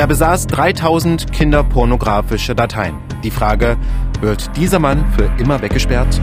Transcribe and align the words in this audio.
Er 0.00 0.06
besaß 0.06 0.46
3000 0.46 1.30
kinderpornografische 1.30 2.54
Dateien. 2.54 2.96
Die 3.22 3.30
Frage, 3.30 3.76
wird 4.22 4.56
dieser 4.56 4.78
Mann 4.78 5.04
für 5.12 5.30
immer 5.38 5.60
weggesperrt? 5.60 6.18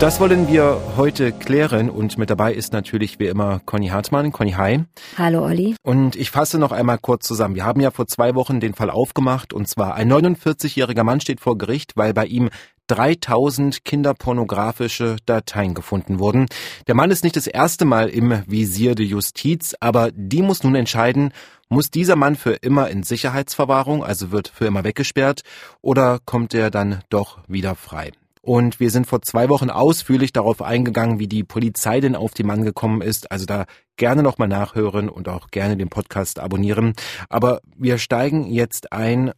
Das 0.00 0.18
wollen 0.18 0.48
wir 0.48 0.80
heute 0.96 1.30
klären 1.30 1.90
und 1.90 2.18
mit 2.18 2.28
dabei 2.28 2.52
ist 2.52 2.72
natürlich 2.72 3.20
wie 3.20 3.28
immer 3.28 3.60
Conny 3.64 3.86
Hartmann. 3.86 4.32
Conny, 4.32 4.54
hi. 4.54 4.82
Hallo 5.16 5.44
Olli. 5.44 5.76
Und 5.84 6.16
ich 6.16 6.32
fasse 6.32 6.58
noch 6.58 6.72
einmal 6.72 6.98
kurz 6.98 7.24
zusammen. 7.24 7.54
Wir 7.54 7.64
haben 7.64 7.80
ja 7.80 7.92
vor 7.92 8.08
zwei 8.08 8.34
Wochen 8.34 8.58
den 8.58 8.74
Fall 8.74 8.90
aufgemacht 8.90 9.52
und 9.52 9.68
zwar 9.68 9.94
ein 9.94 10.12
49-jähriger 10.12 11.04
Mann 11.04 11.20
steht 11.20 11.38
vor 11.38 11.56
Gericht, 11.56 11.92
weil 11.96 12.14
bei 12.14 12.26
ihm 12.26 12.50
3000 12.86 13.84
kinderpornografische 13.84 15.16
Dateien 15.26 15.74
gefunden 15.74 16.18
wurden. 16.18 16.46
Der 16.86 16.94
Mann 16.94 17.10
ist 17.10 17.24
nicht 17.24 17.36
das 17.36 17.46
erste 17.46 17.84
Mal 17.84 18.08
im 18.08 18.42
Visier 18.46 18.94
der 18.94 19.06
Justiz, 19.06 19.74
aber 19.80 20.10
die 20.12 20.42
muss 20.42 20.62
nun 20.62 20.74
entscheiden, 20.74 21.32
muss 21.68 21.90
dieser 21.90 22.16
Mann 22.16 22.36
für 22.36 22.52
immer 22.52 22.88
in 22.90 23.02
Sicherheitsverwahrung, 23.02 24.04
also 24.04 24.30
wird 24.30 24.48
für 24.48 24.66
immer 24.66 24.84
weggesperrt, 24.84 25.42
oder 25.82 26.20
kommt 26.24 26.54
er 26.54 26.70
dann 26.70 27.00
doch 27.08 27.38
wieder 27.48 27.74
frei? 27.74 28.12
Und 28.46 28.78
wir 28.78 28.92
sind 28.92 29.08
vor 29.08 29.22
zwei 29.22 29.48
Wochen 29.48 29.70
ausführlich 29.70 30.32
darauf 30.32 30.62
eingegangen, 30.62 31.18
wie 31.18 31.26
die 31.26 31.42
Polizei 31.42 31.98
denn 31.98 32.14
auf 32.14 32.32
den 32.32 32.46
Mann 32.46 32.62
gekommen 32.62 33.02
ist. 33.02 33.32
Also 33.32 33.44
da 33.44 33.64
gerne 33.96 34.22
nochmal 34.22 34.46
nachhören 34.46 35.08
und 35.08 35.28
auch 35.28 35.48
gerne 35.48 35.76
den 35.76 35.88
Podcast 35.88 36.38
abonnieren. 36.38 36.94
Aber 37.28 37.60
wir 37.76 37.98
steigen 37.98 38.46
jetzt 38.46 38.92
ein 38.92 39.32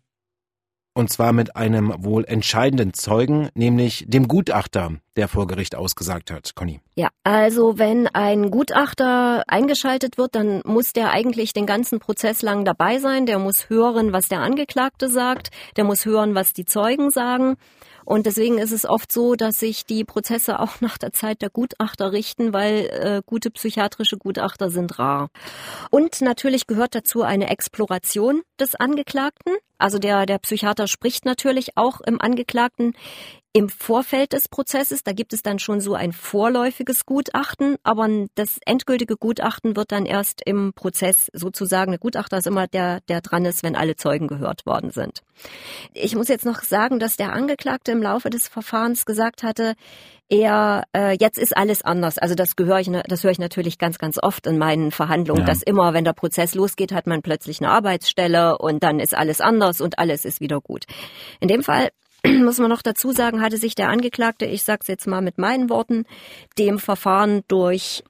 und 0.98 1.10
zwar 1.10 1.32
mit 1.32 1.54
einem 1.54 1.94
wohl 1.98 2.24
entscheidenden 2.24 2.92
Zeugen, 2.92 3.50
nämlich 3.54 4.04
dem 4.08 4.26
Gutachter, 4.26 4.94
der 5.14 5.28
vor 5.28 5.46
Gericht 5.46 5.76
ausgesagt 5.76 6.32
hat. 6.32 6.56
Conny. 6.56 6.80
Ja, 6.96 7.10
also 7.22 7.78
wenn 7.78 8.08
ein 8.08 8.50
Gutachter 8.50 9.44
eingeschaltet 9.46 10.18
wird, 10.18 10.34
dann 10.34 10.60
muss 10.64 10.92
der 10.92 11.12
eigentlich 11.12 11.52
den 11.52 11.66
ganzen 11.66 12.00
Prozess 12.00 12.42
lang 12.42 12.64
dabei 12.64 12.98
sein. 12.98 13.26
Der 13.26 13.38
muss 13.38 13.70
hören, 13.70 14.12
was 14.12 14.26
der 14.26 14.40
Angeklagte 14.40 15.08
sagt. 15.08 15.50
Der 15.76 15.84
muss 15.84 16.04
hören, 16.04 16.34
was 16.34 16.52
die 16.52 16.64
Zeugen 16.64 17.10
sagen. 17.10 17.54
Und 18.04 18.26
deswegen 18.26 18.58
ist 18.58 18.72
es 18.72 18.84
oft 18.84 19.12
so, 19.12 19.36
dass 19.36 19.60
sich 19.60 19.86
die 19.86 20.02
Prozesse 20.02 20.58
auch 20.58 20.80
nach 20.80 20.98
der 20.98 21.12
Zeit 21.12 21.42
der 21.42 21.50
Gutachter 21.50 22.10
richten, 22.10 22.52
weil 22.52 22.86
äh, 22.86 23.22
gute 23.24 23.52
psychiatrische 23.52 24.16
Gutachter 24.16 24.68
sind 24.68 24.98
rar. 24.98 25.28
Und 25.90 26.22
natürlich 26.22 26.66
gehört 26.66 26.96
dazu 26.96 27.22
eine 27.22 27.50
Exploration 27.50 28.42
des 28.58 28.74
Angeklagten. 28.74 29.54
Also 29.78 29.98
der, 29.98 30.26
der 30.26 30.38
Psychiater 30.38 30.88
spricht 30.88 31.24
natürlich 31.24 31.76
auch 31.76 32.00
im 32.00 32.20
Angeklagten 32.20 32.94
im 33.52 33.68
Vorfeld 33.68 34.34
des 34.34 34.48
Prozesses. 34.48 35.02
Da 35.02 35.12
gibt 35.12 35.32
es 35.32 35.42
dann 35.42 35.58
schon 35.58 35.80
so 35.80 35.94
ein 35.94 36.12
vorläufiges 36.12 37.06
Gutachten, 37.06 37.76
aber 37.82 38.08
das 38.34 38.58
endgültige 38.64 39.16
Gutachten 39.16 39.74
wird 39.74 39.90
dann 39.90 40.06
erst 40.06 40.42
im 40.44 40.72
Prozess 40.74 41.30
sozusagen. 41.32 41.90
Der 41.92 41.98
Gutachter 41.98 42.38
ist 42.38 42.46
immer 42.46 42.66
der, 42.66 43.00
der 43.08 43.20
dran 43.20 43.44
ist, 43.44 43.62
wenn 43.62 43.74
alle 43.74 43.96
Zeugen 43.96 44.28
gehört 44.28 44.66
worden 44.66 44.90
sind. 44.90 45.22
Ich 45.94 46.14
muss 46.14 46.28
jetzt 46.28 46.44
noch 46.44 46.62
sagen, 46.62 46.98
dass 46.98 47.16
der 47.16 47.32
Angeklagte 47.32 47.92
im 47.92 48.02
Laufe 48.02 48.30
des 48.30 48.48
Verfahrens 48.48 49.06
gesagt 49.06 49.42
hatte, 49.42 49.74
er 50.28 50.84
äh, 50.94 51.16
jetzt 51.18 51.38
ist 51.38 51.56
alles 51.56 51.82
anders. 51.82 52.18
Also 52.18 52.34
das 52.34 52.56
gehöre 52.56 52.80
ich, 52.80 52.90
das 53.08 53.24
höre 53.24 53.30
ich 53.30 53.38
natürlich 53.38 53.78
ganz, 53.78 53.98
ganz 53.98 54.18
oft 54.22 54.46
in 54.46 54.58
meinen 54.58 54.90
Verhandlungen, 54.90 55.40
ja. 55.42 55.46
dass 55.46 55.62
immer, 55.62 55.94
wenn 55.94 56.04
der 56.04 56.12
Prozess 56.12 56.54
losgeht, 56.54 56.92
hat 56.92 57.06
man 57.06 57.22
plötzlich 57.22 57.60
eine 57.60 57.70
Arbeitsstelle 57.70 58.58
und 58.58 58.82
dann 58.82 59.00
ist 59.00 59.16
alles 59.16 59.40
anders 59.40 59.80
und 59.80 59.98
alles 59.98 60.24
ist 60.24 60.40
wieder 60.40 60.60
gut. 60.60 60.84
In 61.40 61.48
dem 61.48 61.62
Fall 61.62 61.90
muss 62.26 62.58
man 62.58 62.68
noch 62.68 62.82
dazu 62.82 63.12
sagen, 63.12 63.40
hatte 63.40 63.56
sich 63.56 63.74
der 63.74 63.88
Angeklagte, 63.88 64.44
ich 64.44 64.64
sage 64.64 64.80
es 64.82 64.88
jetzt 64.88 65.06
mal 65.06 65.22
mit 65.22 65.38
meinen 65.38 65.70
Worten, 65.70 66.04
dem 66.58 66.78
Verfahren 66.78 67.42
durch 67.48 68.04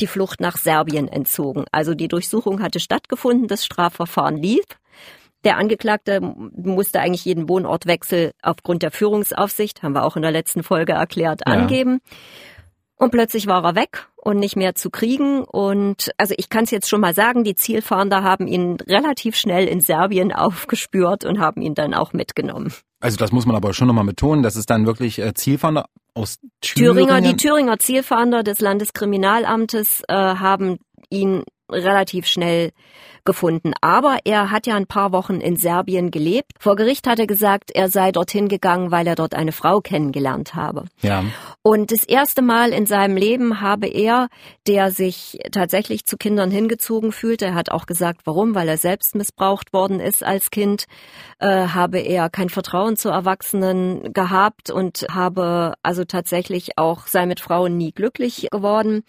die 0.00 0.06
Flucht 0.06 0.40
nach 0.40 0.56
Serbien 0.56 1.08
entzogen. 1.08 1.64
Also 1.72 1.94
die 1.94 2.08
Durchsuchung 2.08 2.62
hatte 2.62 2.80
stattgefunden, 2.80 3.48
das 3.48 3.64
Strafverfahren 3.64 4.36
lief. 4.36 4.64
Der 5.44 5.56
Angeklagte 5.56 6.20
musste 6.20 7.00
eigentlich 7.00 7.24
jeden 7.24 7.48
Wohnortwechsel 7.48 8.32
aufgrund 8.42 8.82
der 8.82 8.90
Führungsaufsicht, 8.90 9.82
haben 9.82 9.94
wir 9.94 10.04
auch 10.04 10.16
in 10.16 10.22
der 10.22 10.32
letzten 10.32 10.62
Folge 10.62 10.92
erklärt, 10.92 11.42
ja. 11.46 11.52
angeben. 11.52 12.00
Und 12.96 13.12
plötzlich 13.12 13.46
war 13.46 13.64
er 13.64 13.74
weg 13.74 14.08
und 14.16 14.38
nicht 14.38 14.56
mehr 14.56 14.74
zu 14.74 14.90
kriegen. 14.90 15.42
Und 15.42 16.10
also 16.18 16.34
ich 16.36 16.50
kann 16.50 16.64
es 16.64 16.70
jetzt 16.70 16.86
schon 16.86 17.00
mal 17.00 17.14
sagen, 17.14 17.44
die 17.44 17.54
Zielfahnder 17.54 18.22
haben 18.22 18.46
ihn 18.46 18.76
relativ 18.86 19.36
schnell 19.36 19.66
in 19.66 19.80
Serbien 19.80 20.32
aufgespürt 20.34 21.24
und 21.24 21.40
haben 21.40 21.62
ihn 21.62 21.74
dann 21.74 21.94
auch 21.94 22.12
mitgenommen. 22.12 22.74
Also 23.00 23.16
das 23.16 23.32
muss 23.32 23.46
man 23.46 23.56
aber 23.56 23.72
schon 23.72 23.86
nochmal 23.86 24.04
betonen, 24.04 24.42
dass 24.42 24.56
es 24.56 24.66
dann 24.66 24.84
wirklich 24.84 25.18
äh, 25.18 25.32
Zielfahnder 25.32 25.86
aus 26.12 26.38
Thüringen. 26.60 27.06
Thüringer, 27.06 27.20
die 27.22 27.36
Thüringer 27.36 27.78
Zielfahnder 27.78 28.42
des 28.42 28.60
Landeskriminalamtes 28.60 30.02
äh, 30.06 30.14
haben 30.14 30.76
ihn 31.08 31.44
relativ 31.70 32.26
schnell 32.26 32.72
gefunden. 33.24 33.72
Aber 33.80 34.18
er 34.24 34.50
hat 34.50 34.66
ja 34.66 34.76
ein 34.76 34.86
paar 34.86 35.12
Wochen 35.12 35.40
in 35.40 35.56
Serbien 35.56 36.10
gelebt. 36.10 36.52
Vor 36.58 36.76
Gericht 36.76 37.06
hat 37.06 37.18
er 37.18 37.26
gesagt, 37.26 37.70
er 37.70 37.88
sei 37.88 38.12
dorthin 38.12 38.48
gegangen, 38.48 38.90
weil 38.90 39.06
er 39.06 39.14
dort 39.14 39.34
eine 39.34 39.52
Frau 39.52 39.80
kennengelernt 39.80 40.54
habe. 40.54 40.84
Ja. 41.02 41.24
Und 41.62 41.92
das 41.92 42.04
erste 42.04 42.42
Mal 42.42 42.70
in 42.70 42.86
seinem 42.86 43.16
Leben 43.16 43.60
habe 43.60 43.86
er, 43.86 44.28
der 44.66 44.90
sich 44.90 45.38
tatsächlich 45.52 46.06
zu 46.06 46.16
Kindern 46.16 46.50
hingezogen 46.50 47.12
fühlte, 47.12 47.46
er 47.46 47.54
hat 47.54 47.70
auch 47.70 47.86
gesagt, 47.86 48.22
warum, 48.24 48.54
weil 48.54 48.68
er 48.68 48.78
selbst 48.78 49.14
missbraucht 49.14 49.72
worden 49.72 50.00
ist 50.00 50.24
als 50.24 50.50
Kind, 50.50 50.86
äh, 51.38 51.68
habe 51.68 51.98
er 51.98 52.30
kein 52.30 52.48
Vertrauen 52.48 52.96
zu 52.96 53.10
Erwachsenen 53.10 54.12
gehabt 54.12 54.70
und 54.70 55.06
habe 55.10 55.74
also 55.82 56.04
tatsächlich 56.04 56.78
auch 56.78 57.06
sei 57.06 57.26
mit 57.26 57.40
Frauen 57.40 57.76
nie 57.76 57.92
glücklich 57.92 58.48
geworden. 58.50 59.02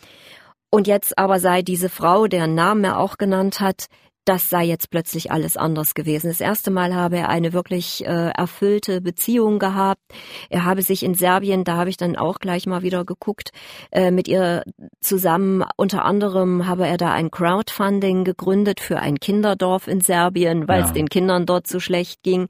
Und 0.74 0.88
jetzt 0.88 1.18
aber 1.18 1.40
sei 1.42 1.62
diese 1.62 1.90
Frau, 1.90 2.28
deren 2.28 2.56
Namen 2.56 2.86
er 2.86 2.98
auch 2.98 3.18
genannt 3.18 3.60
hat, 3.60 3.88
das 4.26 4.50
sei 4.50 4.64
jetzt 4.66 4.92
plötzlich 4.92 5.32
alles 5.32 5.58
anders 5.58 5.96
gewesen. 5.96 6.28
Das 6.28 6.42
erste 6.42 6.70
Mal 6.70 6.94
habe 6.94 7.18
er 7.18 7.30
eine 7.30 7.54
wirklich 7.54 8.06
äh, 8.06 8.30
erfüllte 8.30 9.02
Beziehung 9.02 9.58
gehabt. 9.58 10.02
Er 10.50 10.64
habe 10.66 10.84
sich 10.84 11.04
in 11.04 11.16
Serbien, 11.16 11.64
da 11.64 11.78
habe 11.78 11.90
ich 11.90 11.98
dann 11.98 12.16
auch 12.16 12.40
gleich 12.40 12.68
mal 12.68 12.84
wieder 12.84 13.04
geguckt, 13.04 13.52
äh, 13.92 14.12
mit 14.12 14.28
ihr 14.28 14.64
zusammen, 15.00 15.64
unter 15.76 16.06
anderem 16.06 16.68
habe 16.68 16.88
er 16.88 16.98
da 16.98 17.12
ein 17.12 17.32
Crowdfunding 17.32 18.24
gegründet 18.24 18.80
für 18.80 19.00
ein 19.00 19.20
Kinderdorf 19.20 19.88
in 19.88 20.02
Serbien, 20.02 20.68
weil 20.68 20.82
ja. 20.82 20.86
es 20.86 20.94
den 20.94 21.10
Kindern 21.10 21.46
dort 21.46 21.66
so 21.66 21.80
schlecht 21.80 22.22
ging. 22.22 22.48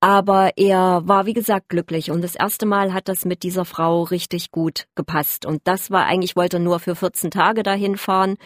Aber 0.00 0.52
er 0.56 1.02
war, 1.04 1.26
wie 1.26 1.34
gesagt, 1.34 1.68
glücklich. 1.68 2.10
Und 2.10 2.22
das 2.22 2.34
erste 2.34 2.64
Mal 2.64 2.94
hat 2.94 3.08
das 3.08 3.24
mit 3.24 3.42
dieser 3.42 3.64
Frau 3.64 4.02
richtig 4.02 4.50
gut 4.50 4.86
gepasst. 4.94 5.44
Und 5.44 5.60
das 5.64 5.90
war 5.90 6.06
eigentlich, 6.06 6.36
wollte 6.36 6.56
er 6.56 6.60
nur 6.60 6.80
für 6.80 6.96
14 6.96 7.30
Tage 7.30 7.62
dahin 7.62 7.96
fahren. 7.96 8.36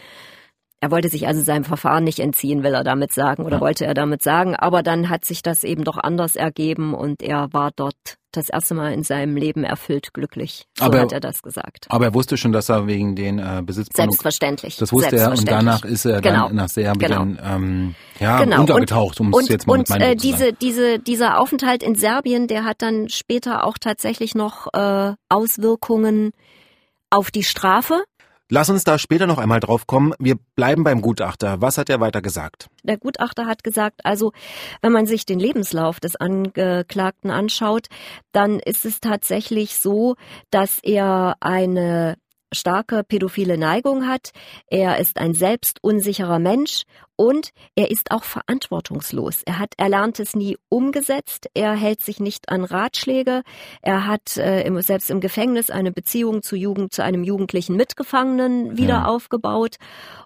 Er 0.79 0.91
wollte 0.91 1.09
sich 1.09 1.27
also 1.27 1.41
seinem 1.41 1.63
Verfahren 1.63 2.03
nicht 2.03 2.19
entziehen, 2.19 2.63
will 2.63 2.75
er 2.75 2.83
damit 2.83 3.11
sagen, 3.11 3.43
oder 3.43 3.57
ja. 3.57 3.61
wollte 3.61 3.85
er 3.85 3.95
damit 3.95 4.21
sagen. 4.21 4.55
Aber 4.55 4.83
dann 4.83 5.09
hat 5.09 5.25
sich 5.25 5.41
das 5.41 5.63
eben 5.63 5.83
doch 5.83 5.97
anders 5.97 6.35
ergeben 6.35 6.93
und 6.93 7.23
er 7.23 7.51
war 7.51 7.71
dort 7.75 7.95
das 8.31 8.49
erste 8.49 8.75
Mal 8.75 8.93
in 8.93 9.03
seinem 9.03 9.35
Leben 9.35 9.63
erfüllt 9.63 10.13
glücklich. 10.13 10.65
So 10.77 10.85
aber, 10.85 10.99
hat 11.01 11.11
er 11.11 11.19
das 11.19 11.41
gesagt. 11.41 11.87
Aber 11.89 12.05
er 12.05 12.13
wusste 12.13 12.37
schon, 12.37 12.51
dass 12.51 12.69
er 12.69 12.85
wegen 12.85 13.15
den 13.15 13.39
äh, 13.39 13.63
Besitz 13.65 13.87
Selbstverständlich. 13.95 14.77
Das 14.77 14.93
wusste 14.93 15.17
er 15.17 15.31
und 15.31 15.49
danach 15.49 15.83
ist 15.83 16.05
er 16.05 16.21
genau. 16.21 16.47
dann 16.47 16.55
nach 16.55 16.69
Serbien 16.69 17.37
genau. 17.37 17.55
ähm, 17.55 17.95
ja, 18.19 18.43
genau. 18.43 18.61
untergetaucht, 18.61 19.19
um 19.19 19.33
es 19.33 19.49
jetzt 19.49 19.65
mal 19.65 19.79
und, 19.79 19.89
mit 19.89 20.01
äh, 20.01 20.15
diese, 20.15 20.53
diese, 20.53 20.99
dieser 20.99 21.39
Aufenthalt 21.39 21.81
in 21.81 21.95
Serbien, 21.95 22.47
der 22.47 22.63
hat 22.63 22.81
dann 22.81 23.09
später 23.09 23.65
auch 23.65 23.77
tatsächlich 23.79 24.35
noch 24.35 24.67
äh, 24.73 25.13
Auswirkungen 25.29 26.31
auf 27.09 27.31
die 27.31 27.43
Strafe. 27.43 28.03
Lass 28.49 28.69
uns 28.69 28.85
da 28.85 28.97
später 28.97 29.27
noch 29.27 29.39
einmal 29.39 29.59
drauf 29.59 29.87
kommen. 29.87 30.13
Wir 30.19 30.35
bleiben 30.55 30.85
beim 30.85 31.01
Gutachter. 31.01 31.59
Was 31.59 31.77
hat 31.77 31.89
er 31.89 31.99
weiter 31.99 32.21
gesagt? 32.21 32.67
Der 32.83 32.97
Gutachter 32.97 33.45
hat 33.45 33.61
gesagt, 33.61 34.05
also 34.05 34.31
wenn 34.81 34.93
man 34.93 35.05
sich 35.05 35.25
den 35.25 35.39
Lebenslauf 35.39 35.99
des 35.99 36.15
Angeklagten 36.15 37.29
anschaut, 37.29 37.87
dann 38.31 38.59
ist 38.59 38.85
es 38.85 39.01
tatsächlich 39.01 39.77
so, 39.77 40.15
dass 40.49 40.79
er 40.81 41.35
eine 41.41 42.15
starke 42.53 43.03
pädophile 43.03 43.57
Neigung 43.57 44.07
hat. 44.07 44.31
Er 44.67 44.99
ist 44.99 45.17
ein 45.17 45.33
selbstunsicherer 45.33 46.39
Mensch 46.39 46.83
und 47.15 47.49
er 47.75 47.91
ist 47.91 48.11
auch 48.11 48.23
verantwortungslos. 48.23 49.41
Er 49.45 49.59
hat 49.59 49.73
Erlerntes 49.77 50.35
nie 50.35 50.57
umgesetzt. 50.69 51.47
Er 51.53 51.73
hält 51.73 52.01
sich 52.01 52.19
nicht 52.19 52.49
an 52.49 52.63
Ratschläge. 52.63 53.43
Er 53.81 54.07
hat 54.07 54.37
äh, 54.37 54.61
im, 54.61 54.79
selbst 54.81 55.09
im 55.09 55.19
Gefängnis 55.19 55.69
eine 55.69 55.91
Beziehung 55.91 56.43
zu 56.43 56.55
Jugend, 56.55 56.93
zu 56.93 57.03
einem 57.03 57.23
jugendlichen 57.23 57.75
Mitgefangenen 57.75 58.77
wieder 58.77 58.89
ja. 58.89 59.05
aufgebaut 59.05 59.77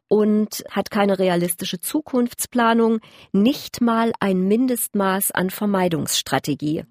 und 0.08 0.66
hat 0.70 0.92
keine 0.92 1.18
realistische 1.18 1.80
Zukunftsplanung, 1.80 3.00
nicht 3.32 3.80
mal 3.80 4.12
ein 4.20 4.42
Mindestmaß 4.48 5.32
an 5.32 5.50
Vermeidungsstrategie. 5.50 6.84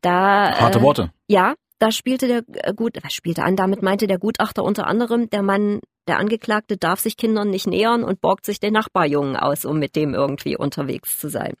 Da, 0.00 0.58
Harte 0.58 0.78
äh, 0.78 0.82
Worte. 0.82 1.12
Ja, 1.28 1.54
da 1.82 1.90
spielte 1.90 2.28
der 2.28 2.44
äh, 2.62 2.72
gut, 2.72 2.96
was 3.02 3.12
spielte 3.12 3.42
an, 3.42 3.56
damit 3.56 3.82
meinte 3.82 4.06
der 4.06 4.20
Gutachter 4.20 4.62
unter 4.62 4.86
anderem, 4.86 5.28
der 5.30 5.42
Mann 5.42 5.80
der 6.06 6.18
Angeklagte 6.18 6.76
darf 6.76 7.00
sich 7.00 7.16
Kindern 7.16 7.50
nicht 7.50 7.66
nähern 7.66 8.04
und 8.04 8.20
borgt 8.20 8.46
sich 8.46 8.60
den 8.60 8.72
Nachbarjungen 8.72 9.36
aus, 9.36 9.64
um 9.64 9.80
mit 9.80 9.96
dem 9.96 10.14
irgendwie 10.14 10.56
unterwegs 10.56 11.18
zu 11.18 11.28
sein. 11.28 11.54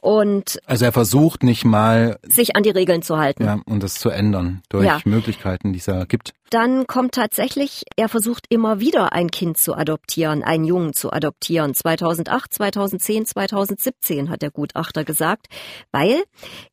Und 0.00 0.60
also 0.66 0.84
er 0.84 0.92
versucht 0.92 1.42
nicht 1.42 1.64
mal 1.64 2.18
sich 2.22 2.56
an 2.56 2.62
die 2.62 2.70
Regeln 2.70 3.02
zu 3.02 3.18
halten. 3.18 3.44
Ja, 3.44 3.60
und 3.66 3.82
das 3.82 3.94
zu 3.94 4.10
ändern 4.10 4.62
durch 4.68 4.86
ja. 4.86 5.00
Möglichkeiten, 5.04 5.72
die 5.72 5.78
es 5.78 5.86
da 5.86 6.04
gibt. 6.04 6.34
Dann 6.50 6.86
kommt 6.86 7.12
tatsächlich, 7.12 7.82
er 7.96 8.08
versucht 8.08 8.46
immer 8.48 8.80
wieder 8.80 9.12
ein 9.12 9.30
Kind 9.30 9.58
zu 9.58 9.74
adoptieren, 9.74 10.42
einen 10.42 10.64
Jungen 10.64 10.94
zu 10.94 11.12
adoptieren. 11.12 11.74
2008, 11.74 12.54
2010, 12.54 13.26
2017 13.26 14.30
hat 14.30 14.40
der 14.40 14.50
Gutachter 14.50 15.04
gesagt, 15.04 15.48
weil 15.92 16.22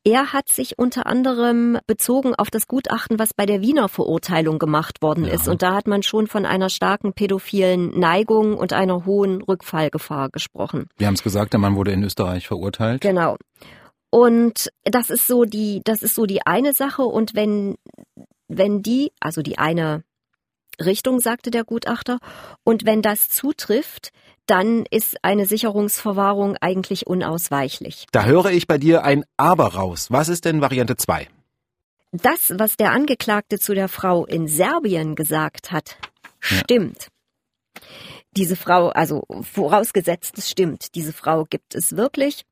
er 0.06 0.32
hat 0.32 0.48
sich 0.48 0.80
unter 0.80 1.08
anderem 1.08 1.78
bezogen 1.88 2.36
auf 2.36 2.50
das 2.50 2.68
Gutachten, 2.68 3.20
was 3.20 3.34
bei 3.34 3.46
der 3.46 3.62
Wiener 3.62 3.90
Verurteilung 3.90 4.60
gemacht 4.60 5.02
worden 5.02 5.26
ja. 5.26 5.34
ist. 5.34 5.50
Und 5.50 5.62
da 5.62 5.74
hat 5.74 5.88
man 5.88 6.04
schon 6.04 6.28
von 6.28 6.46
einer 6.46 6.70
starken 6.70 7.12
pädophilen 7.12 8.00
Neigung 8.00 8.58
und 8.58 8.72
einer 8.72 9.06
hohen 9.06 9.42
Rückfallgefahr 9.42 10.30
gesprochen. 10.30 10.88
Wir 10.98 11.08
haben 11.08 11.16
es 11.16 11.24
gesagt, 11.24 11.52
der 11.52 11.60
Mann 11.60 11.76
wurde 11.76 11.92
in 11.92 12.04
Österreich 12.04 12.48
verurteilt. 12.48 12.55
Genau. 13.02 13.38
Und 14.10 14.72
das 14.84 15.10
ist 15.10 15.28
so 15.28 15.44
die, 15.46 15.82
das 15.84 16.02
ist 16.02 16.16
so 16.16 16.26
die 16.26 16.46
eine 16.46 16.74
Sache. 16.74 17.04
Und 17.04 17.36
wenn, 17.36 17.76
wenn 18.48 18.82
die, 18.82 19.12
also 19.20 19.42
die 19.42 19.58
eine 19.58 20.04
Richtung, 20.84 21.20
sagte 21.20 21.52
der 21.52 21.64
Gutachter, 21.64 22.20
und 22.64 22.86
wenn 22.86 23.02
das 23.02 23.30
zutrifft, 23.30 24.12
dann 24.46 24.86
ist 24.90 25.24
eine 25.24 25.46
Sicherungsverwahrung 25.46 26.56
eigentlich 26.62 27.08
unausweichlich. 27.08 28.06
Da 28.12 28.26
höre 28.26 28.52
ich 28.52 28.68
bei 28.68 28.78
dir 28.78 29.04
ein 29.04 29.26
Aber 29.38 29.74
raus. 29.74 30.08
Was 30.12 30.30
ist 30.30 30.46
denn 30.46 30.62
Variante 30.62 30.96
2? 30.96 31.28
Das, 32.12 32.54
was 32.58 32.78
der 32.78 32.92
Angeklagte 32.92 33.60
zu 33.60 33.74
der 33.74 33.90
Frau 33.90 34.26
in 34.26 34.48
Serbien 34.48 35.16
gesagt 35.16 35.72
hat, 35.72 35.98
ja. 36.50 36.62
Diese 38.38 38.56
Frau, 38.56 38.90
also 38.90 39.24
vorausgesetzt 39.42 40.38
es 40.38 40.50
stimmt, 40.50 40.96
diese 40.96 41.14
Frau 41.14 41.46
gibt 41.46 41.74
es 41.76 41.96
wirklich. 41.96 42.44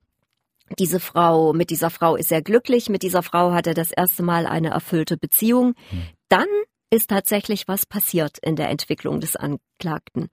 Diese 0.80 1.00
Frau, 1.00 1.54
mit 1.54 1.70
dieser 1.70 1.90
Frau 1.90 2.16
ist 2.16 2.32
er 2.32 2.42
glücklich, 2.42 2.90
mit 2.90 3.04
dieser 3.04 3.22
Frau 3.22 3.52
hat 3.52 3.68
er 3.68 3.74
das 3.74 3.92
erste 3.92 4.24
Mal 4.24 4.46
eine 4.46 4.70
erfüllte 4.70 5.18
Beziehung. 5.18 5.74
Hm. 5.90 6.04
Dann 6.30 6.48
ist 6.94 7.10
tatsächlich 7.10 7.68
was 7.68 7.88
passiert 7.88 8.38
in 8.38 8.56
der 8.56 8.70
Entwicklung 8.70 9.20
des 9.20 9.36
Anklagten. 9.36 10.30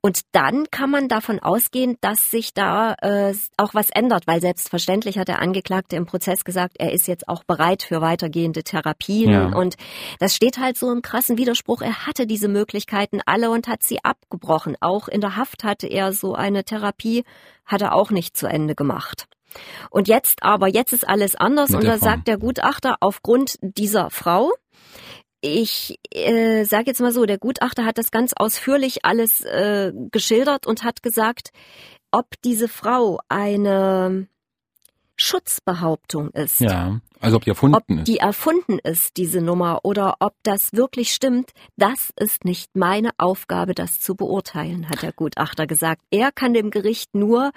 Und 0.00 0.22
dann 0.32 0.64
kann 0.70 0.90
man 0.90 1.06
davon 1.06 1.38
ausgehen, 1.38 1.98
dass 2.00 2.30
sich 2.30 2.54
da 2.54 2.94
äh, 3.02 3.34
auch 3.58 3.74
was 3.74 3.90
ändert, 3.90 4.26
weil 4.26 4.40
selbstverständlich 4.40 5.18
hat 5.18 5.28
der 5.28 5.42
Angeklagte 5.42 5.96
im 5.96 6.06
Prozess 6.06 6.44
gesagt, 6.44 6.76
er 6.78 6.94
ist 6.94 7.08
jetzt 7.08 7.28
auch 7.28 7.44
bereit 7.44 7.82
für 7.82 8.00
weitergehende 8.00 8.62
Therapien. 8.62 9.30
Ja. 9.30 9.46
Und 9.48 9.76
das 10.18 10.34
steht 10.34 10.56
halt 10.56 10.78
so 10.78 10.90
im 10.90 11.02
krassen 11.02 11.36
Widerspruch. 11.36 11.82
Er 11.82 12.06
hatte 12.06 12.26
diese 12.26 12.48
Möglichkeiten 12.48 13.20
alle 13.26 13.50
und 13.50 13.68
hat 13.68 13.82
sie 13.82 14.02
abgebrochen. 14.02 14.76
Auch 14.80 15.08
in 15.08 15.20
der 15.20 15.36
Haft 15.36 15.62
hatte 15.62 15.88
er 15.88 16.14
so 16.14 16.34
eine 16.34 16.64
Therapie, 16.64 17.24
hat 17.66 17.82
er 17.82 17.94
auch 17.94 18.10
nicht 18.10 18.34
zu 18.34 18.46
Ende 18.46 18.74
gemacht. 18.74 19.26
Und 19.90 20.08
jetzt 20.08 20.42
aber, 20.42 20.68
jetzt 20.68 20.92
ist 20.92 21.06
alles 21.06 21.34
anders 21.34 21.74
und 21.74 21.84
da 21.84 21.98
sagt 21.98 22.28
der 22.28 22.38
Gutachter, 22.38 22.96
aufgrund 23.00 23.58
dieser 23.62 24.10
Frau, 24.10 24.52
ich 25.40 25.98
äh, 26.10 26.64
sage 26.64 26.86
jetzt 26.86 27.00
mal 27.00 27.12
so, 27.12 27.24
der 27.26 27.38
Gutachter 27.38 27.84
hat 27.84 27.98
das 27.98 28.10
ganz 28.10 28.32
ausführlich 28.36 29.04
alles 29.04 29.42
äh, 29.42 29.92
geschildert 30.10 30.66
und 30.66 30.82
hat 30.82 31.02
gesagt, 31.02 31.50
ob 32.10 32.26
diese 32.42 32.68
Frau 32.68 33.20
eine 33.28 34.26
Schutzbehauptung 35.16 36.30
ist. 36.30 36.60
Ja. 36.60 37.00
Also 37.20 37.36
ob 37.36 37.44
die 37.44 37.50
erfunden 37.50 37.76
ob 37.76 37.90
ist. 37.90 38.08
die 38.08 38.18
erfunden 38.18 38.78
ist, 38.78 39.16
diese 39.16 39.40
Nummer, 39.40 39.80
oder 39.82 40.16
ob 40.20 40.34
das 40.42 40.72
wirklich 40.72 41.12
stimmt, 41.12 41.50
das 41.76 42.12
ist 42.18 42.44
nicht 42.44 42.76
meine 42.76 43.10
Aufgabe, 43.18 43.74
das 43.74 44.00
zu 44.00 44.14
beurteilen, 44.14 44.88
hat 44.88 45.02
der 45.02 45.12
Gutachter 45.12 45.66
gesagt. 45.66 46.02
Er 46.10 46.32
kann 46.32 46.54
dem 46.54 46.70
Gericht 46.70 47.14
nur 47.14 47.52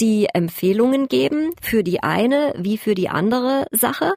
die 0.00 0.26
Empfehlungen 0.32 1.08
geben 1.08 1.50
für 1.60 1.82
die 1.82 2.02
eine 2.02 2.54
wie 2.56 2.78
für 2.78 2.94
die 2.94 3.08
andere 3.08 3.66
Sache. 3.72 4.14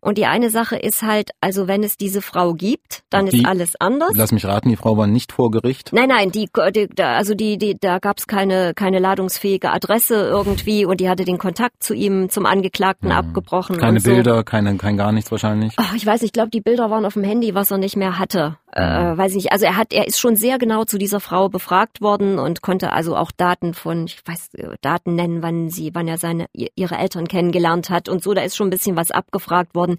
Und 0.00 0.18
die 0.18 0.26
eine 0.26 0.50
Sache 0.50 0.76
ist 0.76 1.02
halt, 1.02 1.30
also 1.40 1.66
wenn 1.66 1.82
es 1.82 1.96
diese 1.96 2.22
Frau 2.22 2.54
gibt, 2.54 3.02
dann 3.10 3.26
die, 3.26 3.38
ist 3.38 3.46
alles 3.46 3.74
anders. 3.80 4.10
Lass 4.14 4.32
mich 4.32 4.44
raten, 4.44 4.68
die 4.68 4.76
Frau 4.76 4.96
war 4.96 5.06
nicht 5.06 5.32
vor 5.32 5.50
Gericht. 5.50 5.92
Nein, 5.92 6.08
nein, 6.08 6.30
die, 6.30 6.48
die 6.74 7.02
also 7.02 7.34
die, 7.34 7.58
die, 7.58 7.76
da 7.78 7.98
gab 7.98 8.18
es 8.18 8.26
keine, 8.26 8.74
keine 8.74 8.98
ladungsfähige 8.98 9.70
Adresse 9.70 10.14
irgendwie 10.14 10.84
und 10.84 11.00
die 11.00 11.08
hatte 11.08 11.24
den 11.24 11.38
Kontakt 11.38 11.82
zu 11.82 11.94
ihm, 11.94 12.28
zum 12.30 12.46
Angeklagten 12.46 13.10
ja. 13.10 13.18
abgebrochen. 13.18 13.78
Keine 13.78 14.00
Bilder, 14.00 14.35
so. 14.35 14.35
Keine, 14.44 14.76
kein 14.76 14.96
gar 14.96 15.12
nichts 15.12 15.30
wahrscheinlich. 15.30 15.74
Ach, 15.76 15.94
ich 15.94 16.04
weiß, 16.06 16.22
ich 16.22 16.32
glaube, 16.32 16.50
die 16.50 16.60
Bilder 16.60 16.90
waren 16.90 17.04
auf 17.04 17.14
dem 17.14 17.24
Handy, 17.24 17.54
was 17.54 17.70
er 17.70 17.78
nicht 17.78 17.96
mehr 17.96 18.18
hatte. 18.18 18.56
Ja. 18.74 19.12
Äh, 19.12 19.18
weiß 19.18 19.30
ich 19.32 19.36
nicht. 19.36 19.52
Also 19.52 19.66
er 19.66 19.76
hat, 19.76 19.92
er 19.92 20.06
ist 20.06 20.18
schon 20.18 20.36
sehr 20.36 20.58
genau 20.58 20.84
zu 20.84 20.98
dieser 20.98 21.20
Frau 21.20 21.48
befragt 21.48 22.00
worden 22.00 22.38
und 22.38 22.62
konnte 22.62 22.92
also 22.92 23.16
auch 23.16 23.30
Daten 23.30 23.74
von, 23.74 24.06
ich 24.06 24.18
weiß, 24.24 24.50
Daten 24.80 25.14
nennen, 25.14 25.42
wann 25.42 25.70
sie, 25.70 25.94
wann 25.94 26.08
er 26.08 26.18
seine, 26.18 26.46
ihre 26.52 26.96
Eltern 26.96 27.28
kennengelernt 27.28 27.90
hat 27.90 28.08
und 28.08 28.22
so. 28.22 28.34
Da 28.34 28.42
ist 28.42 28.56
schon 28.56 28.68
ein 28.68 28.70
bisschen 28.70 28.96
was 28.96 29.10
abgefragt 29.10 29.74
worden. 29.74 29.98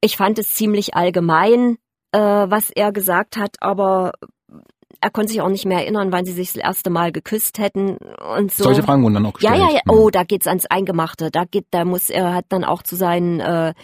Ich 0.00 0.16
fand 0.16 0.38
es 0.38 0.54
ziemlich 0.54 0.94
allgemein, 0.94 1.78
äh, 2.12 2.18
was 2.18 2.70
er 2.70 2.92
gesagt 2.92 3.36
hat, 3.36 3.56
aber 3.60 4.12
er 5.04 5.10
konnte 5.10 5.32
sich 5.32 5.42
auch 5.42 5.50
nicht 5.50 5.66
mehr 5.66 5.80
erinnern, 5.80 6.12
wann 6.12 6.24
sie 6.24 6.32
sich 6.32 6.54
das 6.54 6.62
erste 6.62 6.88
Mal 6.88 7.12
geküsst 7.12 7.58
hätten 7.58 7.98
und 8.38 8.50
so. 8.50 8.64
Solche 8.64 8.82
Fragen 8.82 9.02
wurden 9.02 9.12
dann 9.12 9.26
auch 9.26 9.34
gestellt. 9.34 9.58
Ja, 9.58 9.68
ja, 9.68 9.74
ja. 9.74 9.80
Oh, 9.86 10.08
da 10.08 10.24
geht's 10.24 10.46
ans 10.46 10.64
Eingemachte. 10.64 11.30
Da 11.30 11.44
geht, 11.44 11.66
da 11.72 11.84
muss 11.84 12.08
er 12.08 12.32
hat 12.32 12.46
dann 12.48 12.64
auch 12.64 12.82
zu 12.82 12.96
seinen 12.96 13.38
äh, 13.38 13.74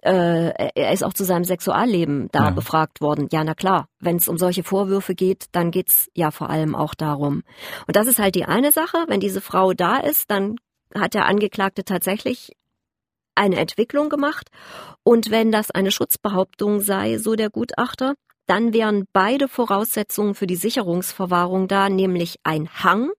äh, 0.00 0.70
er 0.74 0.92
ist 0.92 1.04
auch 1.04 1.12
zu 1.12 1.24
seinem 1.24 1.44
Sexualleben 1.44 2.30
da 2.32 2.44
ja. 2.44 2.50
befragt 2.50 3.02
worden. 3.02 3.28
Ja, 3.30 3.44
na 3.44 3.54
klar, 3.54 3.88
wenn 4.00 4.16
es 4.16 4.26
um 4.26 4.38
solche 4.38 4.62
Vorwürfe 4.62 5.14
geht, 5.14 5.46
dann 5.52 5.70
geht's 5.70 6.08
ja 6.14 6.30
vor 6.30 6.48
allem 6.48 6.74
auch 6.74 6.94
darum. 6.94 7.42
Und 7.86 7.96
das 7.96 8.06
ist 8.06 8.18
halt 8.18 8.34
die 8.34 8.46
eine 8.46 8.72
Sache. 8.72 9.04
Wenn 9.06 9.20
diese 9.20 9.42
Frau 9.42 9.74
da 9.74 9.98
ist, 9.98 10.30
dann 10.30 10.56
hat 10.94 11.12
der 11.12 11.26
Angeklagte 11.26 11.84
tatsächlich 11.84 12.52
eine 13.34 13.56
Entwicklung 13.56 14.08
gemacht. 14.08 14.48
Und 15.02 15.30
wenn 15.30 15.52
das 15.52 15.70
eine 15.70 15.90
Schutzbehauptung 15.90 16.80
sei, 16.80 17.18
so 17.18 17.34
der 17.34 17.50
Gutachter, 17.50 18.14
dann 18.46 18.72
wären 18.72 19.04
beide 19.12 19.48
Voraussetzungen 19.48 20.34
für 20.34 20.46
die 20.46 20.56
Sicherungsverwahrung 20.56 21.68
da, 21.68 21.88
nämlich 21.88 22.36
ein 22.42 22.68
Hang 22.68 23.10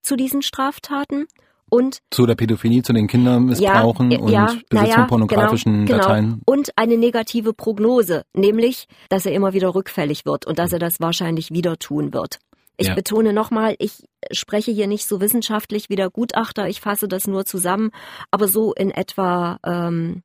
zu 0.00 0.16
diesen 0.16 0.42
Straftaten 0.42 1.26
und 1.70 1.98
zu 2.10 2.26
der 2.26 2.34
Pädophilie, 2.34 2.82
zu 2.82 2.92
den 2.92 3.06
Kindermissbrauchen 3.06 4.10
ja, 4.10 4.18
und 4.18 4.28
ja, 4.30 4.46
Besitz 4.68 4.88
ja, 4.88 4.94
von 4.94 5.06
pornografischen 5.06 5.86
genau, 5.86 5.98
Dateien. 5.98 6.24
Genau. 6.24 6.42
Und 6.46 6.70
eine 6.76 6.96
negative 6.96 7.52
Prognose, 7.52 8.24
nämlich, 8.34 8.86
dass 9.08 9.26
er 9.26 9.32
immer 9.32 9.54
wieder 9.54 9.74
rückfällig 9.74 10.26
wird 10.26 10.46
und 10.46 10.58
dass 10.58 10.72
er 10.72 10.78
das 10.78 11.00
wahrscheinlich 11.00 11.50
wieder 11.50 11.78
tun 11.78 12.12
wird. 12.12 12.38
Ich 12.76 12.88
ja. 12.88 12.94
betone 12.94 13.32
nochmal, 13.32 13.76
ich 13.78 14.04
spreche 14.32 14.72
hier 14.72 14.88
nicht 14.88 15.06
so 15.06 15.20
wissenschaftlich 15.20 15.88
wie 15.88 15.96
der 15.96 16.10
Gutachter, 16.10 16.68
ich 16.68 16.80
fasse 16.80 17.08
das 17.08 17.26
nur 17.26 17.44
zusammen, 17.44 17.90
aber 18.30 18.48
so 18.48 18.72
in 18.72 18.90
etwa 18.90 19.58
ähm, 19.64 20.22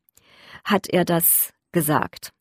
hat 0.64 0.88
er 0.90 1.06
das 1.06 1.54
gesagt. 1.72 2.32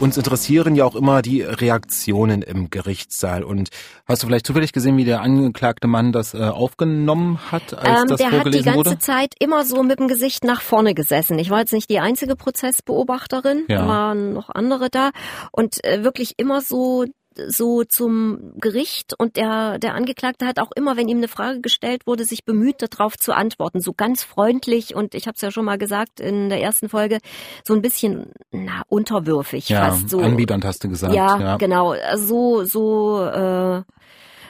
Uns 0.00 0.16
interessieren 0.16 0.74
ja 0.74 0.86
auch 0.86 0.96
immer 0.96 1.20
die 1.20 1.42
Reaktionen 1.42 2.40
im 2.40 2.70
Gerichtssaal. 2.70 3.44
Und 3.44 3.68
hast 4.06 4.22
du 4.22 4.26
vielleicht 4.26 4.46
zufällig 4.46 4.72
gesehen, 4.72 4.96
wie 4.96 5.04
der 5.04 5.20
angeklagte 5.20 5.88
Mann 5.88 6.10
das 6.10 6.32
äh, 6.32 6.38
aufgenommen 6.38 7.38
hat, 7.52 7.74
als 7.74 8.02
ähm, 8.02 8.08
das 8.08 8.18
der 8.18 8.30
vorgelesen? 8.30 8.30
Der 8.30 8.40
hat 8.40 8.54
die 8.54 8.62
ganze 8.62 8.90
wurde? 8.90 8.98
Zeit 8.98 9.34
immer 9.38 9.64
so 9.66 9.82
mit 9.82 9.98
dem 9.98 10.08
Gesicht 10.08 10.42
nach 10.42 10.62
vorne 10.62 10.94
gesessen. 10.94 11.38
Ich 11.38 11.50
war 11.50 11.58
jetzt 11.58 11.74
nicht 11.74 11.90
die 11.90 12.00
einzige 12.00 12.34
Prozessbeobachterin, 12.34 13.64
ja. 13.68 13.86
waren 13.86 14.32
noch 14.32 14.48
andere 14.48 14.88
da. 14.88 15.10
Und 15.52 15.84
äh, 15.84 16.02
wirklich 16.02 16.38
immer 16.38 16.62
so 16.62 17.04
so 17.48 17.84
zum 17.84 18.52
Gericht 18.56 19.14
und 19.18 19.36
der, 19.36 19.78
der 19.78 19.94
Angeklagte 19.94 20.46
hat 20.46 20.58
auch 20.58 20.70
immer, 20.74 20.96
wenn 20.96 21.08
ihm 21.08 21.18
eine 21.18 21.28
Frage 21.28 21.60
gestellt 21.60 22.06
wurde, 22.06 22.24
sich 22.24 22.44
bemüht, 22.44 22.76
darauf 22.80 23.16
zu 23.16 23.34
antworten. 23.34 23.80
So 23.80 23.92
ganz 23.92 24.22
freundlich 24.22 24.94
und 24.94 25.14
ich 25.14 25.26
habe 25.26 25.36
es 25.36 25.42
ja 25.42 25.50
schon 25.50 25.64
mal 25.64 25.78
gesagt 25.78 26.20
in 26.20 26.48
der 26.48 26.60
ersten 26.60 26.88
Folge, 26.88 27.18
so 27.64 27.74
ein 27.74 27.82
bisschen 27.82 28.32
na, 28.50 28.82
unterwürfig 28.88 29.68
ja, 29.68 29.90
fast. 29.90 30.08
So. 30.10 30.20
Anbieternd 30.20 30.64
hast 30.64 30.84
du 30.84 30.88
gesagt. 30.88 31.14
Ja, 31.14 31.38
ja. 31.40 31.56
genau. 31.56 31.94
So, 32.16 32.64
so, 32.64 33.24
äh, 33.24 33.82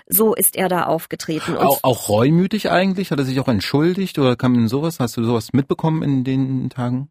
so 0.06 0.34
ist 0.34 0.56
er 0.56 0.68
da 0.68 0.84
aufgetreten. 0.84 1.56
Und 1.56 1.66
auch, 1.66 1.78
auch 1.82 2.08
reumütig 2.08 2.70
eigentlich? 2.70 3.10
Hat 3.10 3.18
er 3.18 3.24
sich 3.24 3.38
auch 3.40 3.48
entschuldigt 3.48 4.18
oder 4.18 4.36
kam 4.36 4.54
denn 4.54 4.68
sowas? 4.68 5.00
Hast 5.00 5.16
du 5.16 5.24
sowas 5.24 5.52
mitbekommen 5.52 6.02
in 6.02 6.24
den 6.24 6.70
Tagen? 6.70 7.10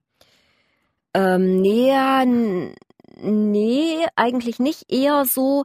Ähm, 1.14 1.62
nee, 1.62 1.92
Nee, 3.22 4.06
eigentlich 4.16 4.60
nicht. 4.60 4.92
Eher 4.92 5.26
so 5.26 5.64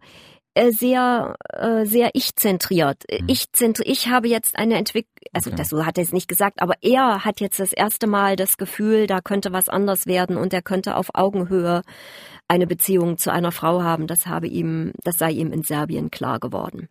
äh, 0.55 0.71
sehr 0.71 1.37
äh, 1.53 1.85
sehr 1.85 2.11
ich 2.15 2.37
zentriert. 2.37 3.05
Mhm. 3.11 3.27
Ich 3.29 3.53
zentri 3.53 3.85
ich 3.87 4.09
habe 4.09 4.29
jetzt 4.29 4.57
eine 4.57 4.77
Entwicklung, 4.77 5.13
also 5.33 5.51
okay. 5.51 5.57
das 5.57 5.69
so 5.71 5.85
hat 5.85 5.99
er 5.99 6.05
es 6.05 6.13
nicht 6.13 6.29
gesagt, 6.29 6.63
aber 6.63 6.75
er 6.81 7.25
hat 7.25 7.41
jetzt 7.41 7.59
das 7.61 7.73
erste 7.73 8.07
Mal 8.07 8.37
das 8.37 8.57
Gefühl, 8.57 9.07
da 9.07 9.21
könnte 9.21 9.53
was 9.53 9.69
anders 9.69 10.07
werden 10.07 10.37
und 10.37 10.53
er 10.53 10.63
könnte 10.63 10.97
auf 10.97 11.11
Augenhöhe 11.15 11.83
eine 12.49 12.67
Beziehung 12.67 13.19
zu 13.19 13.33
einer 13.33 13.53
Frau 13.53 13.83
haben. 13.83 14.07
Das 14.07 14.27
habe 14.27 14.47
ihm, 14.47 14.93
das 15.03 15.19
sei 15.19 15.33
ihm 15.33 15.53
in 15.53 15.63
Serbien 15.63 16.11
klar 16.11 16.39
geworden. 16.39 16.89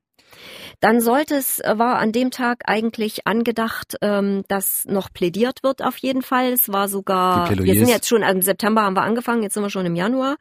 Dann 0.79 1.01
sollte 1.01 1.35
es, 1.35 1.59
äh, 1.59 1.77
war 1.77 1.97
an 1.97 2.11
dem 2.11 2.31
Tag 2.31 2.63
eigentlich 2.65 3.27
angedacht, 3.27 3.95
ähm, 4.01 4.43
dass 4.47 4.85
noch 4.85 5.11
plädiert 5.11 5.63
wird 5.63 5.83
auf 5.83 5.97
jeden 5.97 6.21
Fall. 6.21 6.53
Es 6.53 6.71
war 6.71 6.87
sogar, 6.87 7.49
wir 7.49 7.75
sind 7.75 7.89
jetzt 7.89 8.07
schon, 8.07 8.23
im 8.23 8.41
September 8.41 8.83
haben 8.83 8.95
wir 8.95 9.03
angefangen, 9.03 9.43
jetzt 9.43 9.53
sind 9.53 9.63
wir 9.63 9.69
schon 9.69 9.85
im 9.85 9.95
Januar. 9.95 10.35